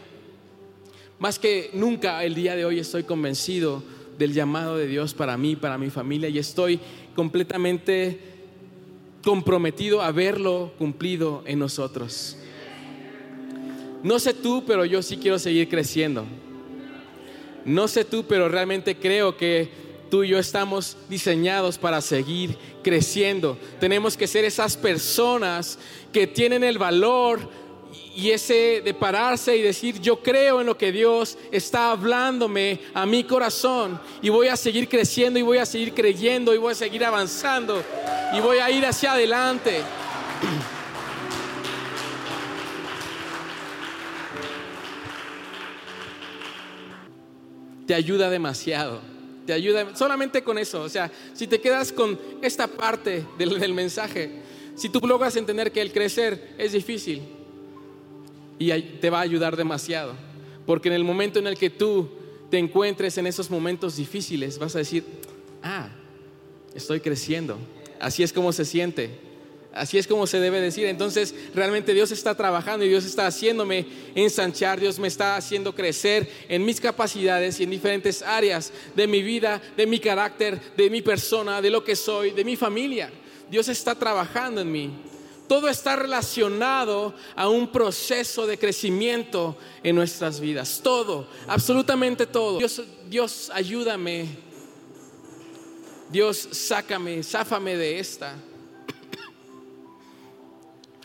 Más 1.19 1.39
que 1.39 1.71
nunca 1.75 2.25
el 2.25 2.35
día 2.35 2.57
de 2.57 2.65
hoy 2.65 2.79
estoy 2.79 3.05
convencido 3.05 3.83
del 4.19 4.33
llamado 4.33 4.79
de 4.79 4.87
Dios 4.87 5.13
para 5.13 5.37
mí, 5.37 5.57
para 5.57 5.77
mi 5.77 5.91
familia 5.91 6.31
y 6.31 6.39
estoy 6.39 6.81
completamente 7.15 8.34
comprometido 9.25 10.03
a 10.03 10.13
verlo 10.13 10.73
cumplido 10.79 11.43
en 11.47 11.59
nosotros. 11.59 12.37
No 14.03 14.19
sé 14.19 14.35
tú, 14.35 14.65
pero 14.67 14.85
yo 14.85 15.03
sí 15.03 15.17
quiero 15.17 15.39
seguir 15.39 15.69
creciendo. 15.69 16.27
No 17.65 17.89
sé 17.89 18.05
tú, 18.05 18.25
pero 18.29 18.49
realmente 18.51 18.97
creo 18.97 19.37
que 19.37 19.71
tú 20.11 20.23
y 20.23 20.29
yo 20.29 20.39
estamos 20.39 20.99
diseñados 21.09 21.79
para 21.79 22.03
seguir 22.03 22.59
creciendo. 22.83 23.59
Tenemos 23.81 24.17
que 24.17 24.27
ser 24.27 24.45
esas 24.45 24.77
personas 24.77 25.79
que 26.13 26.27
tienen 26.27 26.63
el 26.63 26.77
valor 26.77 27.49
y 28.15 28.31
ese 28.31 28.81
de 28.83 28.95
pararse 28.95 29.57
y 29.57 29.63
decir, 29.63 30.01
yo 30.01 30.21
creo 30.23 30.61
en 30.61 30.67
lo 30.67 30.79
que 30.79 30.93
Dios 30.93 31.37
está 31.51 31.91
hablándome 31.91 32.81
a 32.95 33.07
mi 33.07 33.25
corazón 33.25 34.01
y 34.23 34.29
voy 34.29 34.49
a 34.49 34.57
seguir 34.57 34.89
creciendo 34.89 35.39
y 35.39 35.43
voy 35.43 35.59
a 35.59 35.67
seguir 35.67 35.93
creyendo 35.93 36.55
y 36.55 36.59
voy 36.59 36.73
a 36.73 36.77
seguir 36.77 37.05
avanzando 37.05 37.83
y 38.33 38.41
voy 38.41 38.59
a 38.59 38.71
ir 38.71 38.87
hacia 38.87 39.13
adelante. 39.13 39.81
te 47.87 47.95
ayuda 47.95 48.31
demasiado. 48.31 49.01
Te 49.47 49.53
ayuda 49.53 49.95
solamente 49.95 50.43
con 50.43 50.59
eso. 50.59 50.83
O 50.83 50.89
sea, 50.89 51.11
si 51.35 51.47
te 51.47 51.61
quedas 51.61 51.93
con 51.93 52.19
esta 52.43 52.67
parte 52.67 53.27
del, 53.37 53.75
mensaje, 53.75 54.43
si 54.75 54.89
tú 54.89 55.01
logras 55.07 55.37
entender 55.37 55.71
que 55.71 55.83
el 55.83 55.93
crecer 55.93 56.55
es 56.59 56.73
difícil 56.73 57.23
y 58.59 58.71
te 59.01 59.11
va 59.11 59.19
a 59.19 59.23
ayudar 59.23 59.57
demasiado. 59.57 60.15
Porque 60.67 60.89
en 60.89 60.95
el 60.95 61.05
momento 61.05 61.39
en 61.39 61.47
el 61.47 61.59
que 61.59 61.71
tú 61.71 62.09
te 62.51 62.59
encuentres 62.59 63.19
en 63.19 63.27
esos 63.27 63.51
momentos 63.51 63.97
difíciles, 63.97 64.59
vas 64.59 64.75
a 64.75 64.79
decir, 64.79 65.05
ah, 65.63 65.89
estoy 66.75 67.01
creciendo. 67.01 67.59
Así 68.01 68.23
es 68.23 68.33
como 68.33 68.53
se 68.53 68.65
siente. 68.65 69.11
Así 69.75 69.99
es 69.99 70.07
como 70.07 70.27
se 70.29 70.39
debe 70.39 70.61
decir. 70.61 70.87
Entonces, 70.87 71.35
realmente 71.53 71.95
Dios 71.95 72.13
está 72.13 72.37
trabajando 72.37 72.85
y 72.85 72.89
Dios 72.89 73.05
está 73.05 73.27
haciéndome 73.27 73.87
ensanchar, 74.15 74.79
Dios 74.79 75.01
me 75.01 75.09
está 75.09 75.37
haciendo 75.37 75.75
crecer 75.75 76.29
en 76.49 76.65
mis 76.65 76.81
capacidades 76.81 77.59
y 77.59 77.65
en 77.65 77.71
diferentes 77.71 78.23
áreas 78.23 78.73
de 78.95 79.09
mi 79.09 79.23
vida, 79.23 79.61
de 79.77 79.87
mi 79.87 79.99
carácter, 79.99 80.61
de 80.77 80.91
mi 80.91 81.03
persona, 81.03 81.61
de 81.61 81.71
lo 81.71 81.83
que 81.83 81.97
soy, 81.97 82.31
de 82.31 82.45
mi 82.45 82.55
familia. 82.55 83.11
Dios 83.51 83.69
está 83.69 83.97
trabajando 83.97 84.61
en 84.61 84.71
mí. 84.71 84.91
Todo 85.49 85.69
está 85.69 85.97
relacionado 85.97 87.15
a 87.37 87.49
un 87.49 87.71
proceso 87.71 88.47
de 88.47 88.59
crecimiento 88.59 89.57
en 89.83 89.97
nuestras 89.97 90.41
vidas. 90.41 90.81
Todo, 90.83 91.29
absolutamente 91.47 92.27
todo. 92.27 92.59
Dios, 92.59 92.83
Dios 93.09 93.51
ayúdame. 93.53 94.29
Dios, 96.11 96.49
sácame, 96.53 97.23
záfame 97.23 97.77
de 97.77 97.99
esta 97.99 98.37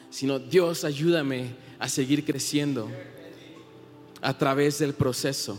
sino 0.10 0.38
Dios 0.38 0.84
ayúdame 0.84 1.56
a 1.80 1.88
seguir 1.88 2.26
creciendo 2.26 2.90
a 4.22 4.38
través 4.38 4.80
del 4.80 4.94
proceso. 4.94 5.58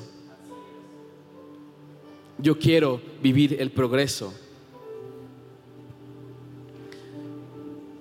Yo 2.39 2.59
quiero 2.59 3.01
vivir 3.23 3.61
el 3.61 3.71
progreso. 3.71 4.33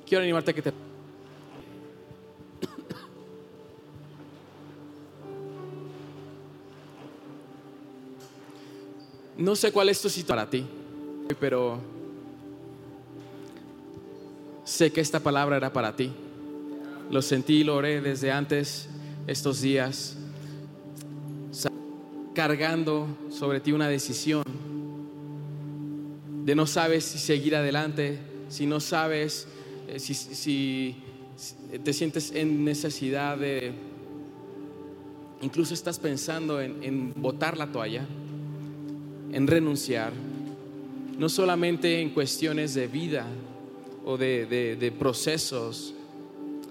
Quiero 0.09 0.23
animarte 0.23 0.49
a 0.49 0.53
que 0.55 0.61
te... 0.63 0.73
No 9.37 9.55
sé 9.55 9.71
cuál 9.71 9.89
es 9.89 10.01
tu 10.01 10.09
situación 10.09 10.27
para 10.27 10.49
ti, 10.49 10.65
pero 11.39 11.79
sé 14.65 14.91
que 14.91 14.99
esta 14.99 15.19
palabra 15.19 15.57
era 15.57 15.71
para 15.71 15.95
ti. 15.95 16.11
Lo 17.11 17.21
sentí, 17.21 17.63
lo 17.63 17.75
oré 17.75 18.01
desde 18.01 18.31
antes 18.31 18.89
estos 19.27 19.61
días, 19.61 20.17
cargando 22.33 23.07
sobre 23.29 23.59
ti 23.59 23.73
una 23.73 23.87
decisión 23.87 24.43
de 26.45 26.55
no 26.55 26.65
sabes 26.65 27.05
si 27.05 27.19
seguir 27.19 27.55
adelante, 27.55 28.17
si 28.49 28.65
no 28.65 28.79
sabes 28.79 29.47
eh, 29.95 29.99
si, 29.99 30.95
te 31.83 31.93
sientes 31.93 32.31
en 32.33 32.63
necesidad 32.65 33.37
de, 33.37 33.71
incluso 35.41 35.73
estás 35.73 35.99
pensando 35.99 36.61
en, 36.61 37.13
botar 37.15 37.57
la 37.57 37.71
toalla, 37.71 38.05
en 39.31 39.47
renunciar, 39.47 40.11
no 41.17 41.29
solamente 41.29 42.01
en 42.01 42.09
cuestiones 42.09 42.73
de 42.73 42.87
vida 42.87 43.25
o 44.05 44.17
de 44.17 44.93
procesos, 44.97 45.93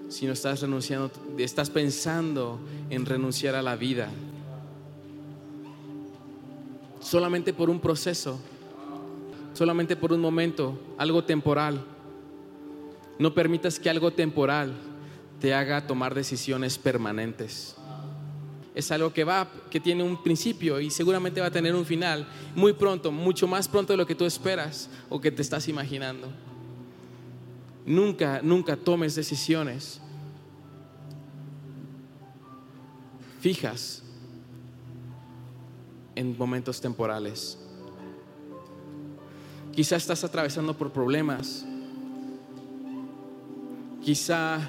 si 0.09 0.25
no 0.25 0.33
estás 0.33 0.61
renunciando, 0.61 1.11
estás 1.37 1.69
pensando 1.69 2.59
en 2.89 3.05
renunciar 3.05 3.55
a 3.55 3.61
la 3.61 3.75
vida. 3.75 4.09
Solamente 6.99 7.53
por 7.53 7.69
un 7.69 7.79
proceso, 7.79 8.39
solamente 9.53 9.95
por 9.95 10.11
un 10.11 10.19
momento, 10.19 10.77
algo 10.97 11.23
temporal. 11.23 11.85
No 13.19 13.33
permitas 13.33 13.79
que 13.79 13.89
algo 13.89 14.11
temporal 14.11 14.73
te 15.39 15.53
haga 15.53 15.85
tomar 15.85 16.15
decisiones 16.15 16.77
permanentes. 16.77 17.75
Es 18.73 18.91
algo 18.91 19.13
que 19.13 19.23
va, 19.23 19.47
que 19.69 19.79
tiene 19.79 20.03
un 20.03 20.23
principio 20.23 20.79
y 20.79 20.89
seguramente 20.89 21.41
va 21.41 21.47
a 21.47 21.51
tener 21.51 21.75
un 21.75 21.85
final 21.85 22.27
muy 22.55 22.73
pronto, 22.73 23.11
mucho 23.11 23.47
más 23.47 23.67
pronto 23.67 23.93
de 23.93 23.97
lo 23.97 24.07
que 24.07 24.15
tú 24.15 24.25
esperas 24.25 24.89
o 25.09 25.19
que 25.19 25.31
te 25.31 25.41
estás 25.41 25.67
imaginando. 25.67 26.29
Nunca, 27.85 28.39
nunca 28.41 28.75
tomes 28.77 29.15
decisiones 29.15 30.01
fijas 33.39 34.03
en 36.15 36.37
momentos 36.37 36.81
temporales. 36.81 37.57
Quizá 39.73 39.95
estás 39.95 40.23
atravesando 40.23 40.77
por 40.77 40.91
problemas. 40.91 41.65
Quizá 44.03 44.59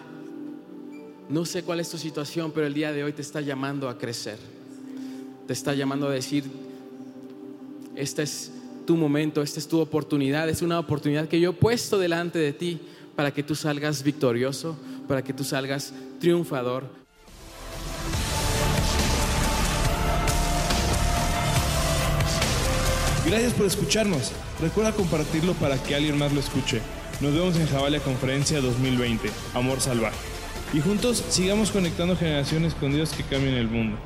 no 1.28 1.44
sé 1.44 1.62
cuál 1.62 1.80
es 1.80 1.88
tu 1.88 1.96
situación, 1.96 2.50
pero 2.52 2.66
el 2.66 2.74
día 2.74 2.92
de 2.92 3.04
hoy 3.04 3.12
te 3.12 3.22
está 3.22 3.40
llamando 3.40 3.88
a 3.88 3.96
crecer. 3.96 4.38
Te 5.46 5.52
está 5.52 5.74
llamando 5.74 6.08
a 6.08 6.10
decir, 6.10 6.44
este 7.94 8.22
es 8.22 8.52
tu 8.86 8.96
momento, 8.96 9.42
esta 9.42 9.60
es 9.60 9.68
tu 9.68 9.78
oportunidad, 9.78 10.48
es 10.48 10.62
una 10.62 10.78
oportunidad 10.78 11.28
que 11.28 11.40
yo 11.40 11.50
he 11.50 11.52
puesto 11.52 11.98
delante 11.98 12.38
de 12.38 12.52
ti 12.52 12.80
para 13.14 13.32
que 13.32 13.42
tú 13.42 13.54
salgas 13.54 14.02
victorioso, 14.02 14.76
para 15.06 15.22
que 15.22 15.32
tú 15.32 15.44
salgas 15.44 15.92
triunfador. 16.18 16.84
Gracias 23.26 23.52
por 23.52 23.66
escucharnos. 23.66 24.32
Recuerda 24.60 24.92
compartirlo 24.92 25.54
para 25.54 25.80
que 25.80 25.94
alguien 25.94 26.18
más 26.18 26.32
lo 26.32 26.40
escuche. 26.40 26.80
Nos 27.20 27.34
vemos 27.34 27.54
en 27.58 27.66
Javalia 27.66 28.00
Conferencia 28.00 28.62
2020, 28.62 29.30
Amor 29.52 29.82
Salvaje. 29.82 30.16
Y 30.72 30.80
juntos 30.80 31.22
sigamos 31.28 31.70
conectando 31.70 32.16
generaciones 32.16 32.72
con 32.72 32.94
Dios 32.94 33.10
que 33.10 33.22
cambien 33.22 33.56
el 33.56 33.68
mundo. 33.68 33.98